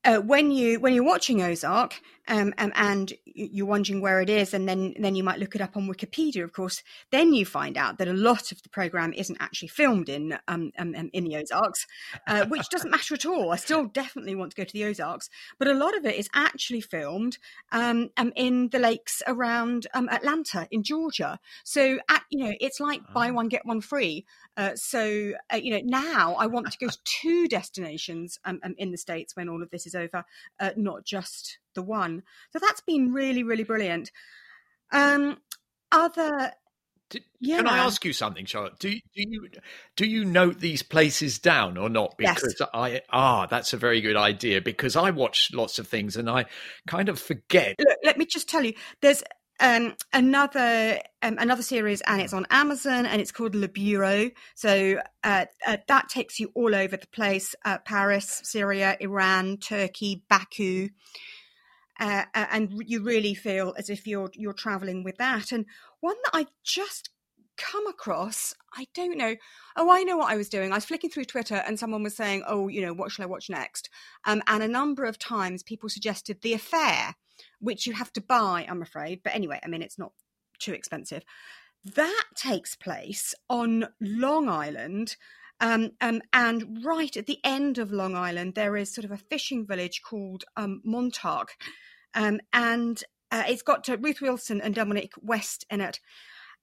uh, 0.05 0.17
when 0.17 0.51
you 0.51 0.79
when 0.79 0.93
you're 0.93 1.03
watching 1.03 1.41
Ozark 1.41 2.01
um, 2.27 2.53
um, 2.57 2.71
and 2.75 3.13
you're 3.25 3.65
wondering 3.65 4.01
where 4.01 4.21
it 4.21 4.29
is, 4.29 4.53
and 4.53 4.67
then 4.67 4.93
then 4.99 5.15
you 5.15 5.23
might 5.23 5.39
look 5.39 5.55
it 5.55 5.61
up 5.61 5.75
on 5.75 5.87
Wikipedia. 5.87 6.43
Of 6.43 6.53
course, 6.53 6.81
then 7.11 7.33
you 7.33 7.45
find 7.45 7.77
out 7.77 7.97
that 7.97 8.07
a 8.07 8.13
lot 8.13 8.51
of 8.51 8.61
the 8.63 8.69
program 8.69 9.13
isn't 9.13 9.37
actually 9.39 9.67
filmed 9.67 10.09
in 10.09 10.37
um, 10.47 10.71
um, 10.77 10.95
um 10.97 11.09
in 11.13 11.25
the 11.25 11.37
Ozarks, 11.37 11.85
uh, 12.27 12.45
which 12.45 12.69
doesn't 12.69 12.91
matter 12.97 13.13
at 13.13 13.25
all. 13.25 13.51
I 13.51 13.57
still 13.57 13.85
definitely 13.85 14.35
want 14.35 14.51
to 14.51 14.55
go 14.55 14.63
to 14.63 14.73
the 14.73 14.85
Ozarks, 14.85 15.29
but 15.59 15.67
a 15.67 15.73
lot 15.73 15.97
of 15.97 16.05
it 16.05 16.15
is 16.15 16.29
actually 16.33 16.81
filmed 16.81 17.37
um, 17.71 18.09
in 18.35 18.69
the 18.69 18.79
lakes 18.79 19.21
around 19.27 19.87
Atlanta 19.93 20.67
in 20.71 20.83
Georgia. 20.83 21.39
So 21.63 21.99
at, 22.09 22.23
you 22.29 22.45
know, 22.45 22.53
it's 22.59 22.79
like 22.79 23.01
buy 23.13 23.29
ah. 23.29 23.33
one 23.33 23.49
get 23.49 23.65
one 23.65 23.81
free. 23.81 24.25
Uh, 24.55 24.75
so 24.75 25.33
uh, 25.51 25.57
you 25.57 25.71
know, 25.71 25.81
now 25.83 26.35
I 26.35 26.47
want 26.47 26.71
to 26.71 26.77
go 26.77 26.87
to 26.87 26.97
two 27.03 27.47
destinations 27.47 28.39
in 28.77 28.91
the 28.91 28.97
states 28.97 29.35
when 29.35 29.49
all 29.49 29.61
of 29.61 29.69
this 29.71 29.85
is 29.85 29.95
over, 29.95 30.23
uh, 30.59 30.71
not 30.77 31.03
just 31.03 31.57
the 31.73 31.83
one. 31.83 32.23
So 32.51 32.59
that's 32.59 32.81
been 32.81 33.13
really, 33.13 33.43
really 33.43 33.63
brilliant. 33.63 34.11
Um, 34.91 35.37
other 35.91 36.51
did, 37.13 37.23
yeah. 37.39 37.57
Can 37.57 37.67
I 37.67 37.77
ask 37.77 38.03
you 38.03 38.11
something, 38.11 38.45
Charlotte? 38.45 38.79
Do, 38.79 38.89
do 38.89 38.99
you 39.15 39.47
do 39.95 40.05
you 40.05 40.25
note 40.25 40.59
these 40.59 40.81
places 40.81 41.37
down 41.37 41.77
or 41.77 41.87
not? 41.87 42.15
Because 42.17 42.55
yes. 42.59 42.69
I 42.73 43.01
ah, 43.11 43.45
that's 43.45 43.71
a 43.71 43.77
very 43.77 44.01
good 44.01 44.15
idea. 44.15 44.61
Because 44.61 44.95
I 44.95 45.11
watch 45.11 45.51
lots 45.53 45.77
of 45.77 45.87
things 45.87 46.17
and 46.17 46.27
I 46.27 46.45
kind 46.87 47.09
of 47.09 47.19
forget. 47.19 47.75
Look, 47.77 47.97
let 48.03 48.17
me 48.17 48.25
just 48.25 48.49
tell 48.49 48.65
you, 48.65 48.73
there's 49.01 49.21
um, 49.59 49.95
another 50.11 50.99
um, 51.21 51.37
another 51.37 51.61
series, 51.61 52.01
and 52.01 52.19
it's 52.19 52.33
on 52.33 52.47
Amazon, 52.49 53.05
and 53.05 53.21
it's 53.21 53.31
called 53.31 53.53
Le 53.53 53.67
Bureau. 53.67 54.31
So 54.55 54.99
uh, 55.23 55.45
uh, 55.67 55.77
that 55.87 56.09
takes 56.09 56.39
you 56.39 56.51
all 56.55 56.73
over 56.73 56.97
the 56.97 57.07
place: 57.07 57.53
uh, 57.63 57.77
Paris, 57.85 58.41
Syria, 58.43 58.97
Iran, 58.99 59.57
Turkey, 59.57 60.23
Baku. 60.29 60.89
Uh, 61.99 62.23
and 62.33 62.81
you 62.85 63.03
really 63.03 63.33
feel 63.33 63.73
as 63.77 63.89
if 63.89 64.07
you're 64.07 64.31
you're 64.33 64.53
traveling 64.53 65.03
with 65.03 65.17
that. 65.17 65.51
And 65.51 65.65
one 65.99 66.15
that 66.25 66.37
I 66.37 66.47
just 66.63 67.09
come 67.57 67.85
across, 67.87 68.53
I 68.73 68.87
don't 68.93 69.17
know. 69.17 69.35
Oh, 69.75 69.91
I 69.91 70.03
know 70.03 70.17
what 70.17 70.31
I 70.31 70.37
was 70.37 70.49
doing. 70.49 70.71
I 70.71 70.75
was 70.75 70.85
flicking 70.85 71.09
through 71.09 71.25
Twitter 71.25 71.55
and 71.55 71.79
someone 71.79 72.03
was 72.03 72.15
saying, 72.15 72.43
oh, 72.47 72.67
you 72.67 72.81
know, 72.81 72.93
what 72.93 73.11
shall 73.11 73.23
I 73.23 73.27
watch 73.27 73.49
next? 73.49 73.89
Um, 74.25 74.41
and 74.47 74.63
a 74.63 74.67
number 74.67 75.05
of 75.05 75.19
times 75.19 75.63
people 75.63 75.89
suggested 75.89 76.41
The 76.41 76.53
Affair, 76.53 77.15
which 77.59 77.85
you 77.85 77.93
have 77.93 78.11
to 78.13 78.21
buy, 78.21 78.65
I'm 78.67 78.81
afraid. 78.81 79.21
But 79.23 79.35
anyway, 79.35 79.59
I 79.63 79.67
mean, 79.67 79.81
it's 79.81 79.99
not 79.99 80.13
too 80.59 80.73
expensive. 80.73 81.23
That 81.85 82.23
takes 82.35 82.75
place 82.75 83.35
on 83.49 83.87
Long 83.99 84.49
Island. 84.49 85.15
Um, 85.63 85.91
um, 86.01 86.21
and 86.33 86.83
right 86.83 87.15
at 87.15 87.25
the 87.25 87.39
end 87.41 87.77
of 87.77 87.93
Long 87.93 88.17
Island, 88.17 88.53
there 88.53 88.75
is 88.75 88.93
sort 88.93 89.05
of 89.05 89.11
a 89.11 89.17
fishing 89.17 89.65
village 89.65 90.01
called 90.03 90.43
um, 90.57 90.81
Montauk. 90.83 91.51
Um, 92.13 92.41
and 92.51 93.01
uh, 93.31 93.43
it's 93.47 93.61
got 93.61 93.87
uh, 93.87 93.97
Ruth 93.97 94.19
Wilson 94.19 94.59
and 94.59 94.75
Dominic 94.75 95.13
West 95.21 95.65
in 95.69 95.79
it. 95.79 96.01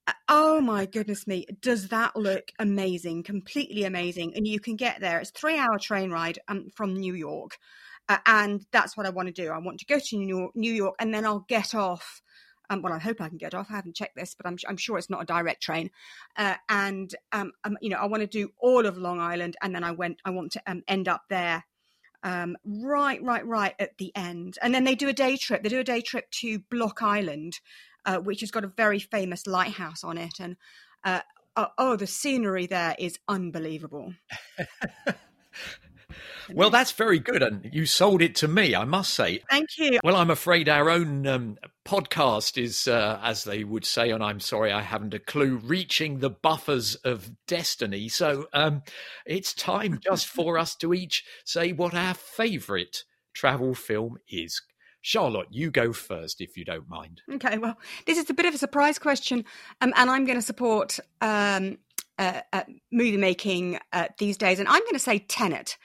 Uh, 0.06 0.12
oh 0.28 0.60
my 0.60 0.84
goodness 0.84 1.26
me, 1.26 1.46
does 1.62 1.88
that 1.88 2.14
look 2.14 2.52
amazing? 2.58 3.22
Completely 3.22 3.84
amazing. 3.84 4.34
And 4.36 4.46
you 4.46 4.60
can 4.60 4.76
get 4.76 5.00
there. 5.00 5.18
It's 5.18 5.30
three 5.30 5.56
hour 5.56 5.78
train 5.80 6.10
ride 6.10 6.38
um, 6.46 6.68
from 6.76 6.92
New 6.92 7.14
York. 7.14 7.56
Uh, 8.06 8.18
and 8.26 8.66
that's 8.70 8.98
what 8.98 9.06
I 9.06 9.10
want 9.10 9.28
to 9.28 9.32
do. 9.32 9.50
I 9.50 9.58
want 9.58 9.80
to 9.80 9.86
go 9.86 9.98
to 9.98 10.16
New 10.18 10.28
York, 10.28 10.52
New 10.54 10.74
York 10.74 10.96
and 11.00 11.14
then 11.14 11.24
I'll 11.24 11.46
get 11.48 11.74
off. 11.74 12.20
Um, 12.70 12.82
well, 12.82 12.92
I 12.92 12.98
hope 12.98 13.20
I 13.20 13.28
can 13.28 13.36
get 13.36 13.54
off. 13.54 13.66
I 13.70 13.74
haven't 13.74 13.96
checked 13.96 14.16
this, 14.16 14.34
but 14.34 14.46
I'm, 14.46 14.56
I'm 14.66 14.76
sure 14.76 14.96
it's 14.96 15.10
not 15.10 15.22
a 15.22 15.26
direct 15.26 15.62
train. 15.62 15.90
Uh, 16.36 16.54
and 16.68 17.14
um, 17.32 17.52
um, 17.64 17.76
you 17.82 17.90
know, 17.90 17.98
I 17.98 18.06
want 18.06 18.22
to 18.22 18.26
do 18.26 18.52
all 18.58 18.86
of 18.86 18.96
Long 18.96 19.20
Island, 19.20 19.56
and 19.60 19.74
then 19.74 19.84
I 19.84 19.90
went. 19.90 20.20
I 20.24 20.30
want 20.30 20.52
to 20.52 20.62
um, 20.66 20.82
end 20.88 21.08
up 21.08 21.24
there 21.28 21.64
um, 22.22 22.56
right, 22.64 23.22
right, 23.22 23.46
right 23.46 23.74
at 23.78 23.96
the 23.98 24.12
end. 24.14 24.58
And 24.62 24.74
then 24.74 24.84
they 24.84 24.94
do 24.94 25.08
a 25.08 25.12
day 25.12 25.36
trip. 25.36 25.62
They 25.62 25.68
do 25.68 25.80
a 25.80 25.84
day 25.84 26.00
trip 26.00 26.30
to 26.32 26.58
Block 26.70 27.02
Island, 27.02 27.60
uh, 28.04 28.18
which 28.18 28.40
has 28.40 28.50
got 28.50 28.64
a 28.64 28.68
very 28.68 28.98
famous 28.98 29.46
lighthouse 29.46 30.04
on 30.04 30.18
it. 30.18 30.34
And 30.38 30.56
uh, 31.04 31.20
oh, 31.56 31.68
oh, 31.78 31.96
the 31.96 32.06
scenery 32.06 32.66
there 32.66 32.94
is 32.98 33.18
unbelievable. 33.28 34.14
Well, 36.52 36.70
that's 36.70 36.92
very 36.92 37.18
good, 37.18 37.42
and 37.42 37.68
you 37.72 37.86
sold 37.86 38.22
it 38.22 38.34
to 38.36 38.48
me, 38.48 38.74
I 38.74 38.84
must 38.84 39.14
say. 39.14 39.42
Thank 39.50 39.78
you. 39.78 39.98
Well, 40.02 40.16
I'm 40.16 40.30
afraid 40.30 40.68
our 40.68 40.90
own 40.90 41.26
um, 41.26 41.58
podcast 41.84 42.60
is, 42.60 42.88
uh, 42.88 43.20
as 43.22 43.44
they 43.44 43.64
would 43.64 43.84
say, 43.84 44.10
and 44.10 44.22
I'm 44.22 44.40
sorry 44.40 44.72
I 44.72 44.82
haven't 44.82 45.14
a 45.14 45.18
clue, 45.18 45.56
reaching 45.56 46.18
the 46.18 46.30
buffers 46.30 46.94
of 46.96 47.30
destiny. 47.46 48.08
So 48.08 48.48
um, 48.52 48.82
it's 49.26 49.54
time 49.54 50.00
just 50.04 50.26
for 50.26 50.58
us 50.58 50.74
to 50.76 50.94
each 50.94 51.24
say 51.44 51.72
what 51.72 51.94
our 51.94 52.14
favourite 52.14 53.04
travel 53.34 53.74
film 53.74 54.18
is. 54.28 54.60
Charlotte, 55.02 55.48
you 55.50 55.70
go 55.70 55.92
first 55.92 56.40
if 56.40 56.56
you 56.56 56.64
don't 56.64 56.88
mind. 56.88 57.22
Okay, 57.32 57.56
well, 57.58 57.78
this 58.06 58.18
is 58.18 58.28
a 58.28 58.34
bit 58.34 58.46
of 58.46 58.54
a 58.54 58.58
surprise 58.58 58.98
question, 58.98 59.44
um, 59.80 59.94
and 59.96 60.10
I'm 60.10 60.26
going 60.26 60.38
to 60.38 60.42
support 60.42 60.98
um, 61.22 61.78
uh, 62.18 62.42
uh, 62.52 62.64
movie 62.92 63.16
making 63.16 63.78
uh, 63.92 64.08
these 64.18 64.36
days, 64.36 64.58
and 64.58 64.68
I'm 64.68 64.82
going 64.82 64.92
to 64.92 64.98
say 64.98 65.20
Tenet 65.20 65.78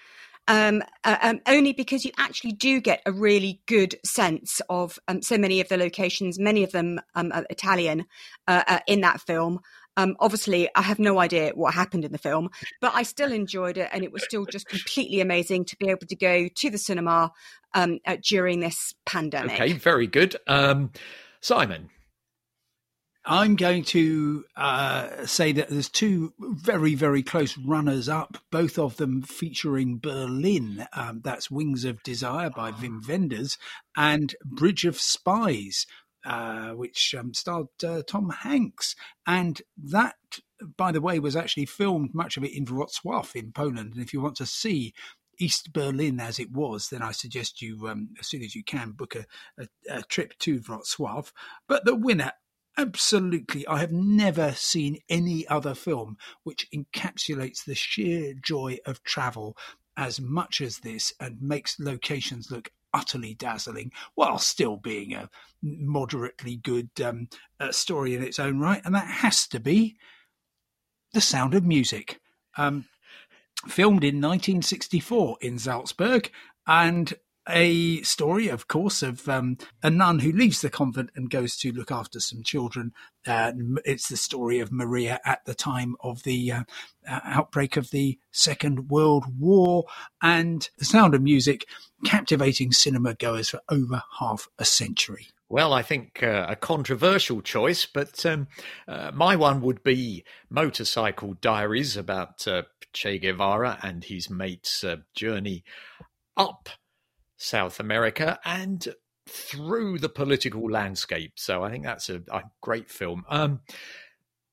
um, 0.47 0.83
uh, 1.03 1.17
um, 1.21 1.41
only 1.47 1.73
because 1.73 2.05
you 2.05 2.11
actually 2.17 2.51
do 2.51 2.79
get 2.79 3.01
a 3.05 3.11
really 3.11 3.61
good 3.65 3.95
sense 4.05 4.61
of 4.69 4.99
um, 5.07 5.21
so 5.21 5.37
many 5.37 5.59
of 5.59 5.69
the 5.69 5.77
locations, 5.77 6.37
many 6.39 6.63
of 6.63 6.71
them 6.71 6.99
um, 7.15 7.31
Italian, 7.49 8.05
uh, 8.47 8.63
uh, 8.67 8.79
in 8.87 9.01
that 9.01 9.21
film. 9.21 9.59
Um, 9.97 10.17
obviously, 10.19 10.69
I 10.75 10.81
have 10.81 10.99
no 10.99 11.19
idea 11.19 11.51
what 11.55 11.73
happened 11.73 12.03
in 12.03 12.11
the 12.11 12.17
film, 12.17 12.49
but 12.81 12.93
I 12.93 13.03
still 13.03 13.31
enjoyed 13.31 13.77
it, 13.77 13.89
and 13.93 14.03
it 14.03 14.11
was 14.11 14.23
still 14.23 14.45
just 14.45 14.67
completely 14.67 15.21
amazing 15.21 15.65
to 15.65 15.77
be 15.77 15.89
able 15.89 16.05
to 16.07 16.15
go 16.15 16.47
to 16.47 16.69
the 16.69 16.77
cinema 16.77 17.31
um, 17.73 17.99
uh, 18.05 18.17
during 18.21 18.59
this 18.59 18.93
pandemic. 19.05 19.53
Okay, 19.53 19.73
very 19.73 20.07
good. 20.07 20.35
Simon. 21.41 21.89
I'm 23.27 23.55
going 23.55 23.83
to 23.85 24.45
uh, 24.55 25.25
say 25.25 25.51
that 25.53 25.69
there's 25.69 25.89
two 25.89 26.33
very, 26.39 26.93
very 26.93 27.23
close 27.23 27.57
runners 27.57 28.07
up, 28.07 28.37
both 28.51 28.77
of 28.77 28.97
them 28.97 29.23
featuring 29.23 29.97
Berlin. 29.97 30.85
Um, 30.93 31.21
that's 31.23 31.49
Wings 31.49 31.85
of 31.85 32.03
Desire 32.03 32.51
by 32.51 32.71
Wim 32.71 33.07
Wenders 33.07 33.57
and 33.97 34.35
Bridge 34.45 34.85
of 34.85 34.99
Spies, 34.99 35.87
uh, 36.23 36.71
which 36.71 37.15
um, 37.17 37.33
starred 37.33 37.67
uh, 37.83 38.03
Tom 38.07 38.29
Hanks. 38.29 38.95
And 39.25 39.59
that, 39.75 40.15
by 40.77 40.91
the 40.91 41.01
way, 41.01 41.17
was 41.17 41.35
actually 41.35 41.65
filmed, 41.65 42.13
much 42.13 42.37
of 42.37 42.43
it 42.43 42.55
in 42.55 42.65
Wrocław 42.65 43.35
in 43.35 43.51
Poland. 43.51 43.93
And 43.93 44.03
if 44.03 44.13
you 44.13 44.21
want 44.21 44.35
to 44.37 44.45
see 44.45 44.93
East 45.39 45.73
Berlin 45.73 46.19
as 46.19 46.37
it 46.37 46.51
was, 46.51 46.89
then 46.89 47.01
I 47.01 47.11
suggest 47.11 47.59
you, 47.59 47.87
um, 47.87 48.09
as 48.19 48.27
soon 48.27 48.43
as 48.43 48.53
you 48.53 48.63
can, 48.63 48.91
book 48.91 49.15
a, 49.15 49.25
a, 49.57 49.67
a 49.89 50.01
trip 50.03 50.37
to 50.39 50.59
Wrocław. 50.59 51.31
But 51.67 51.85
the 51.85 51.95
winner 51.95 52.31
absolutely, 52.77 53.67
I 53.67 53.79
have 53.79 53.91
never 53.91 54.53
seen 54.53 54.99
any 55.09 55.47
other 55.47 55.73
film 55.73 56.17
which 56.43 56.67
encapsulates 56.73 57.63
the 57.63 57.75
sheer 57.75 58.33
joy 58.33 58.77
of 58.85 59.03
travel 59.03 59.57
as 59.97 60.19
much 60.19 60.61
as 60.61 60.79
this 60.79 61.13
and 61.19 61.41
makes 61.41 61.79
locations 61.79 62.51
look 62.51 62.69
utterly 62.93 63.33
dazzling 63.33 63.91
while 64.15 64.37
still 64.37 64.77
being 64.77 65.13
a 65.13 65.29
moderately 65.61 66.55
good 66.55 66.89
um, 67.03 67.27
uh, 67.59 67.71
story 67.71 68.15
in 68.15 68.23
its 68.23 68.39
own 68.39 68.59
right. 68.59 68.81
And 68.85 68.95
that 68.95 69.07
has 69.07 69.47
to 69.49 69.59
be 69.59 69.97
The 71.13 71.21
Sound 71.21 71.53
of 71.53 71.65
Music. 71.65 72.19
Um, 72.57 72.85
filmed 73.67 74.03
in 74.03 74.21
1964 74.21 75.37
in 75.41 75.57
Salzburg 75.57 76.29
and 76.67 77.13
a 77.47 78.01
story, 78.01 78.47
of 78.47 78.67
course, 78.67 79.03
of 79.03 79.27
um, 79.29 79.57
a 79.83 79.89
nun 79.89 80.19
who 80.19 80.31
leaves 80.31 80.61
the 80.61 80.69
convent 80.69 81.11
and 81.15 81.29
goes 81.29 81.55
to 81.57 81.71
look 81.71 81.91
after 81.91 82.19
some 82.19 82.43
children. 82.43 82.93
Uh, 83.25 83.51
it's 83.85 84.07
the 84.07 84.17
story 84.17 84.59
of 84.59 84.71
Maria 84.71 85.19
at 85.25 85.45
the 85.45 85.55
time 85.55 85.95
of 86.01 86.23
the 86.23 86.51
uh, 86.51 86.63
uh, 87.07 87.19
outbreak 87.23 87.77
of 87.77 87.91
the 87.91 88.17
Second 88.31 88.89
World 88.89 89.25
War, 89.39 89.85
and 90.21 90.69
the 90.77 90.85
sound 90.85 91.13
of 91.13 91.21
music 91.21 91.65
captivating 92.05 92.71
cinema 92.71 93.13
goers 93.13 93.49
for 93.49 93.61
over 93.69 94.03
half 94.19 94.47
a 94.57 94.65
century. 94.65 95.27
Well, 95.47 95.73
I 95.73 95.83
think 95.83 96.23
uh, 96.23 96.47
a 96.49 96.55
controversial 96.55 97.41
choice, 97.41 97.85
but 97.85 98.25
um, 98.25 98.47
uh, 98.87 99.11
my 99.13 99.35
one 99.35 99.61
would 99.61 99.83
be 99.83 100.23
Motorcycle 100.49 101.35
Diaries 101.39 101.95
about 101.95 102.47
uh, 102.47 102.63
Che 102.93 103.19
Guevara 103.19 103.77
and 103.83 104.03
his 104.03 104.29
mate's 104.29 104.83
uh, 104.83 104.97
journey 105.13 105.63
up 106.35 106.69
South 107.37 107.79
America 107.79 108.39
and 108.45 108.87
through 109.27 109.99
the 109.99 110.09
political 110.09 110.69
landscape. 110.69 111.33
So 111.35 111.63
I 111.63 111.71
think 111.71 111.83
that's 111.83 112.09
a, 112.09 112.21
a 112.31 112.43
great 112.61 112.89
film. 112.89 113.23
Um, 113.29 113.61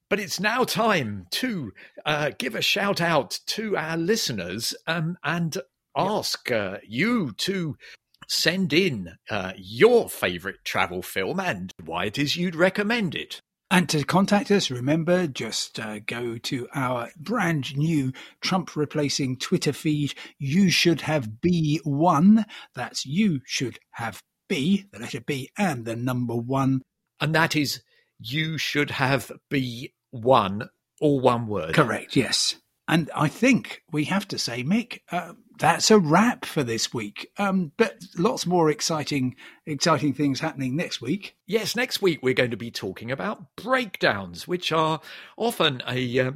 but 0.09 0.21
it's 0.21 0.41
now 0.41 0.65
time 0.65 1.27
to 1.33 1.73
uh, 2.05 2.33
give 2.39 2.55
a 2.55 2.63
shout 2.63 3.01
out 3.01 3.39
to 3.47 3.77
our 3.77 3.97
listeners 3.97 4.75
um, 4.87 5.17
and 5.25 5.57
ask 5.97 6.51
uh, 6.51 6.79
you 6.87 7.33
to 7.39 7.77
send 8.29 8.73
in 8.73 9.15
uh, 9.31 9.53
your 9.57 10.09
favorite 10.09 10.65
travel 10.65 11.03
film 11.03 11.41
and 11.41 11.73
why 11.85 12.07
it 12.07 12.19
is 12.19 12.37
you'd 12.37 12.55
recommend 12.55 13.15
it. 13.15 13.41
And 13.73 13.89
to 13.89 14.05
contact 14.05 14.51
us, 14.51 14.71
remember, 14.71 15.27
just 15.27 15.81
uh, 15.81 16.01
go 16.01 16.37
to 16.37 16.69
our 16.75 17.09
brand 17.19 17.75
new 17.75 18.13
Trump 18.43 18.77
replacing 18.77 19.39
Twitter 19.39 19.73
feed. 19.73 20.13
You 20.39 20.69
should 20.69 21.01
have 21.01 21.41
B1. 21.43 22.45
That's 22.75 23.07
you 23.07 23.41
should 23.47 23.79
have 23.93 24.23
B, 24.47 24.85
the 24.93 24.99
letter 24.99 25.23
B, 25.23 25.49
and 25.57 25.87
the 25.87 25.97
number 25.97 26.37
one. 26.37 26.83
And 27.19 27.35
that 27.35 27.57
is 27.57 27.83
you 28.19 28.59
should 28.59 28.91
have 28.91 29.33
B1, 29.51 30.69
all 31.01 31.21
one 31.21 31.47
word. 31.47 31.73
Correct, 31.73 32.15
yes. 32.15 32.57
And 32.87 33.11
I 33.17 33.29
think 33.29 33.81
we 33.91 34.05
have 34.05 34.29
to 34.29 34.39
say, 34.39 34.63
Mick, 34.63 34.99
uh, 35.11 35.33
that's 35.63 35.93
a 35.93 35.99
wrap 35.99 36.45
for 36.45 36.65
this 36.65 36.93
week. 36.93 37.31
Um, 37.39 37.71
but 37.77 38.03
lots 38.19 38.47
more 38.47 38.69
exciting, 38.69 39.37
exciting 39.65 40.13
things 40.13 40.41
happening 40.41 40.75
next 40.75 41.01
week. 41.01 41.37
Yes, 41.47 41.77
next 41.77 42.03
week 42.03 42.19
we're 42.21 42.35
going 42.35 42.51
to 42.51 42.57
be 42.57 42.73
talking 42.73 43.13
about 43.13 43.55
breakdowns, 43.55 44.49
which 44.49 44.73
are 44.73 45.01
often 45.37 45.81
a 45.87 46.19
uh, 46.19 46.33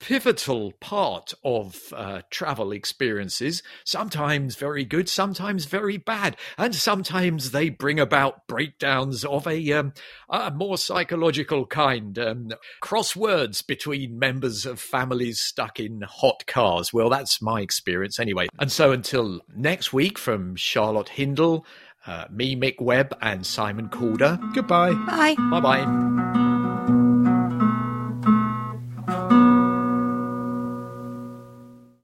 pivotal 0.00 0.72
part 0.80 1.34
of 1.44 1.92
uh, 1.94 2.22
travel 2.30 2.72
experiences, 2.72 3.62
sometimes 3.84 4.56
very 4.56 4.84
good, 4.84 5.08
sometimes 5.08 5.64
very 5.64 5.96
bad, 5.96 6.36
and 6.56 6.74
sometimes 6.74 7.50
they 7.50 7.68
bring 7.68 7.98
about 7.98 8.46
breakdowns 8.46 9.24
of 9.24 9.46
a, 9.46 9.72
um, 9.72 9.92
a 10.28 10.50
more 10.50 10.78
psychological 10.78 11.66
kind. 11.66 12.18
Um, 12.18 12.52
crosswords 12.82 13.66
between 13.66 14.18
members 14.18 14.66
of 14.66 14.80
families 14.80 15.40
stuck 15.40 15.80
in 15.80 16.02
hot 16.02 16.46
cars. 16.46 16.92
Well, 16.92 17.08
that's 17.10 17.42
my 17.42 17.60
experience 17.60 18.18
anyway. 18.18 18.46
And 18.58 18.70
so 18.70 18.92
until 18.92 19.40
next 19.54 19.92
week, 19.92 20.18
from 20.18 20.56
Charlotte 20.56 21.10
Hindle, 21.10 21.66
uh, 22.06 22.26
me, 22.30 22.56
Mick 22.56 22.80
Webb, 22.80 23.16
and 23.20 23.46
Simon 23.46 23.88
Calder. 23.88 24.38
Goodbye. 24.54 24.94
Bye. 24.94 25.34
Bye 25.50 25.60
bye. 25.60 26.47